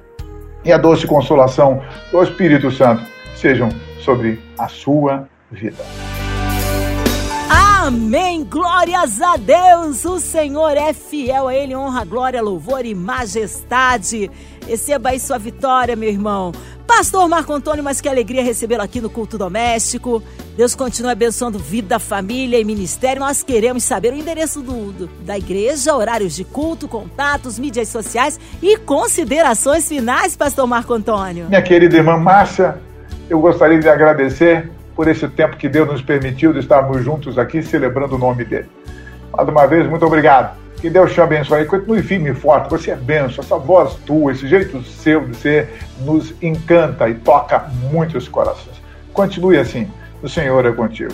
e 0.63 0.71
a 0.71 0.77
doce 0.77 1.05
consolação 1.05 1.81
do 2.11 2.21
Espírito 2.23 2.71
Santo 2.71 3.03
sejam 3.35 3.69
sobre 3.99 4.39
a 4.57 4.67
sua 4.67 5.27
vida. 5.51 5.83
Amém. 7.85 8.43
Glórias 8.43 9.21
a 9.21 9.37
Deus. 9.37 10.05
O 10.05 10.19
Senhor 10.19 10.75
é 10.75 10.91
fiel 10.91 11.47
a 11.47 11.53
Ele. 11.53 11.75
Honra, 11.75 12.03
glória, 12.03 12.41
louvor 12.41 12.83
e 12.83 12.95
majestade. 12.95 14.31
Receba 14.67 15.09
aí 15.09 15.19
sua 15.19 15.37
vitória, 15.37 15.95
meu 15.95 16.09
irmão. 16.09 16.51
Pastor 16.87 17.29
Marco 17.29 17.53
Antônio, 17.53 17.83
mas 17.83 18.01
que 18.01 18.09
alegria 18.09 18.43
recebê-lo 18.43 18.81
aqui 18.81 18.99
no 18.99 19.07
culto 19.07 19.37
doméstico. 19.37 20.23
Deus 20.57 20.73
continue 20.73 21.11
abençoando 21.11 21.59
vida, 21.59 21.99
família 21.99 22.59
e 22.59 22.63
ministério. 22.63 23.19
Nós 23.19 23.43
queremos 23.43 23.83
saber 23.83 24.13
o 24.13 24.15
endereço 24.15 24.63
do, 24.63 24.91
do, 24.91 25.07
da 25.23 25.37
igreja, 25.37 25.95
horários 25.95 26.35
de 26.35 26.43
culto, 26.43 26.87
contatos, 26.87 27.59
mídias 27.59 27.89
sociais 27.89 28.39
e 28.63 28.77
considerações 28.77 29.87
finais, 29.87 30.35
Pastor 30.35 30.65
Marco 30.65 30.91
Antônio. 30.91 31.45
Minha 31.49 31.61
querida 31.61 31.97
irmã 31.97 32.17
Márcia, 32.17 32.81
eu 33.29 33.39
gostaria 33.39 33.77
de 33.77 33.87
agradecer 33.87 34.71
por 34.95 35.07
esse 35.07 35.27
tempo 35.27 35.57
que 35.57 35.67
Deus 35.67 35.87
nos 35.87 36.01
permitiu 36.01 36.53
de 36.53 36.59
estarmos 36.59 37.03
juntos 37.03 37.37
aqui 37.37 37.61
celebrando 37.61 38.15
o 38.15 38.17
nome 38.17 38.45
dele. 38.45 38.69
Mais 39.35 39.47
uma 39.47 39.67
vez, 39.67 39.87
muito 39.87 40.05
obrigado. 40.05 40.57
Que 40.79 40.89
Deus 40.89 41.13
te 41.13 41.19
abençoe. 41.19 41.65
Continue 41.65 42.01
firme 42.01 42.31
e 42.31 42.33
forte. 42.33 42.69
Você 42.69 42.91
é 42.91 42.95
benção. 42.95 43.43
Essa 43.43 43.57
voz 43.57 43.95
tua, 44.05 44.31
esse 44.31 44.47
jeito 44.47 44.81
seu 44.83 45.25
de 45.25 45.35
ser, 45.35 45.73
nos 45.99 46.33
encanta 46.41 47.09
e 47.09 47.15
toca 47.15 47.59
muitos 47.91 48.27
corações. 48.27 48.81
Continue 49.13 49.57
assim. 49.57 49.89
O 50.21 50.29
Senhor 50.29 50.65
é 50.65 50.71
contigo. 50.71 51.13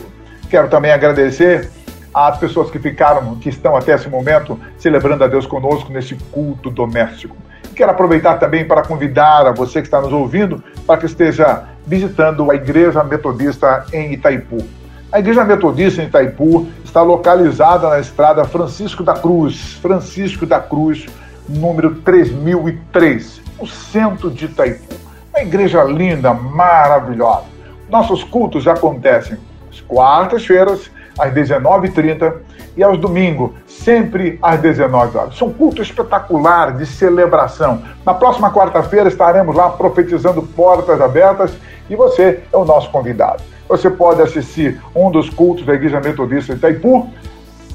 Quero 0.50 0.68
também 0.68 0.92
agradecer 0.92 1.70
às 2.14 2.38
pessoas 2.38 2.70
que 2.70 2.78
ficaram, 2.78 3.36
que 3.36 3.50
estão 3.50 3.76
até 3.76 3.94
esse 3.94 4.10
momento 4.10 4.60
celebrando 4.78 5.24
a 5.24 5.28
Deus 5.28 5.46
conosco 5.46 5.92
nesse 5.92 6.16
culto 6.32 6.70
doméstico. 6.70 7.36
Quero 7.82 7.94
aproveitar 7.94 8.36
também 8.36 8.64
para 8.64 8.84
convidar 8.84 9.48
a 9.48 9.52
você 9.52 9.82
que 9.82 9.88
está 9.88 10.00
nos 10.00 10.14
ouvindo 10.14 10.64
para 10.86 11.00
que 11.00 11.08
esteja 11.08 11.64
visitando 11.84 12.52
a 12.52 12.54
Igreja 12.54 13.04
Metodista 13.04 13.88
em 13.92 14.14
Itaipu. 14.14 14.64
A 15.12 15.18
Igreja 15.18 15.44
Metodista 15.44 16.00
em 16.00 16.06
Itaipu 16.06 16.68
está 16.86 17.02
localizada 17.02 17.90
na 17.90 18.00
estrada 18.00 18.46
Francisco 18.46 19.02
da 19.02 19.16
Cruz, 19.16 19.80
Francisco 19.82 20.46
da 20.46 20.60
Cruz, 20.60 21.08
número 21.50 21.96
3003, 21.96 23.42
no 23.60 23.66
centro 23.66 24.30
de 24.30 24.46
Itaipu. 24.46 24.94
Uma 25.34 25.42
igreja 25.42 25.84
linda, 25.84 26.36
maravilhosa. 26.36 27.46
Nossos 27.90 28.24
cultos 28.24 28.68
acontecem 28.68 29.40
às 29.72 29.82
quartas-feiras, 29.82 30.92
às 31.18 31.34
19h30 31.34 32.34
e 32.76 32.84
aos 32.84 32.98
domingos, 32.98 33.52
sempre 33.68 34.40
às 34.42 34.60
19 34.60 35.18
horas. 35.18 35.38
São 35.38 35.52
cultos 35.52 35.88
espetaculares 35.88 36.78
de 36.78 36.86
celebração. 36.86 37.82
Na 38.06 38.14
próxima 38.14 38.52
quarta-feira 38.52 39.10
estaremos 39.10 39.56
lá 39.56 39.70
profetizando 39.70 40.42
portas 40.42 41.02
abertas 41.02 41.52
e 41.90 41.96
você 41.96 42.42
é 42.52 42.58
o 42.58 42.66
nosso 42.66 42.90
convidado. 42.92 43.44
Você 43.68 43.90
pode 43.90 44.22
assistir 44.22 44.82
um 44.96 45.12
dos 45.12 45.30
cultos 45.30 45.66
da 45.66 45.74
Igreja 45.74 46.00
Metodista 46.00 46.54
de 46.54 46.60
Itaipu 46.60 47.10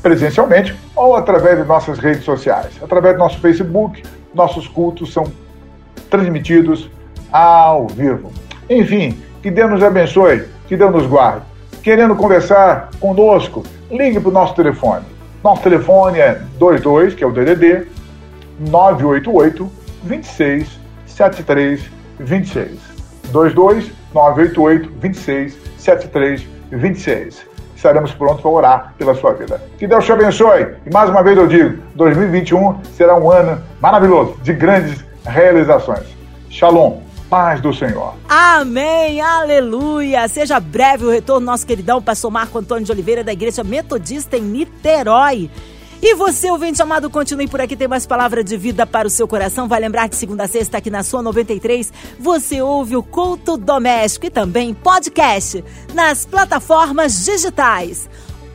presencialmente 0.03 0.77
ou 0.95 1.17
através 1.17 1.59
de 1.59 1.65
nossas 1.65 1.99
redes 1.99 2.25
sociais. 2.25 2.73
Através 2.83 3.15
do 3.15 3.19
nosso 3.19 3.41
Facebook, 3.41 4.03
nossos 4.35 4.69
cultos 4.69 5.13
são 5.13 5.25
transmitidos 6.11 6.91
ao 7.33 7.87
vivo. 7.89 8.31
Enfim, 8.69 9.21
que 9.43 9.51
Deus 9.51 9.71
nos 9.71 9.83
abençoe, 9.83 10.45
que 10.69 10.77
Deus 10.77 10.93
nos 10.93 11.07
guarde. 11.07 11.45
Querendo 11.87 12.17
conversar 12.17 12.91
conosco, 12.99 13.63
ligue 13.89 14.19
para 14.19 14.29
o 14.29 14.33
nosso 14.33 14.57
telefone. 14.57 15.05
Nosso 15.41 15.63
telefone 15.63 16.19
é 16.19 16.41
22, 16.59 17.15
que 17.15 17.23
é 17.23 17.27
o 17.29 17.31
DDD, 17.31 17.87
988 18.59 19.71
26 20.03 20.81
73 21.07 21.89
26. 22.19 22.71
22 23.33 23.93
988 24.13 24.91
26 25.01 25.57
73 25.79 26.49
26. 26.73 27.47
Estaremos 27.77 28.13
prontos 28.15 28.41
para 28.41 28.51
orar 28.51 28.95
pela 28.99 29.15
sua 29.15 29.35
vida. 29.35 29.63
Que 29.79 29.87
Deus 29.87 30.05
te 30.05 30.11
abençoe. 30.11 30.75
E 30.85 30.93
mais 30.93 31.09
uma 31.09 31.23
vez 31.23 31.39
eu 31.39 31.47
digo: 31.47 31.81
2021 31.95 32.83
será 32.97 33.17
um 33.17 33.31
ano 33.31 33.63
maravilhoso, 33.81 34.35
de 34.43 34.53
grandes 34.53 35.05
realizações. 35.25 36.17
Shalom 36.51 37.06
paz 37.29 37.61
do 37.61 37.73
Senhor. 37.73 38.15
Amém, 38.29 39.21
aleluia. 39.21 40.27
Seja 40.29 40.59
breve 40.59 41.05
o 41.05 41.11
retorno 41.11 41.47
nosso 41.47 41.67
queridão 41.67 42.01
pastor 42.01 42.31
Marco 42.31 42.59
Antônio 42.59 42.85
de 42.85 42.93
Oliveira 42.93 43.23
da 43.23 43.33
Igreja 43.33 43.63
Metodista 43.63 44.37
em 44.37 44.43
Niterói. 44.43 45.51
E 46.03 46.15
você, 46.15 46.51
ouvinte 46.51 46.81
amado, 46.83 47.09
continue 47.09 47.49
por 47.49 47.61
aqui, 47.61 47.75
tem 47.75 47.89
mais 47.89 48.07
palavra 48.07 48.45
de 48.45 48.57
vida 48.57 48.87
para 48.87 49.09
o 49.09 49.11
seu 49.11 49.27
coração. 49.27 49.67
Vai 49.67 49.81
lembrar 49.81 50.09
de 50.09 50.17
segunda 50.17 50.45
a 50.45 50.49
sexta 50.49 50.79
aqui 50.79 50.91
na 50.91 51.03
sua 51.03 51.23
93. 51.23 51.93
Você 52.21 52.61
ouve 52.61 52.97
o 52.97 53.03
Culto 53.03 53.57
Doméstico 53.57 54.27
e 54.27 54.31
também 54.31 54.75
podcast 54.75 55.65
nas 55.95 56.27
plataformas 56.27 57.25
digitais 57.25 58.09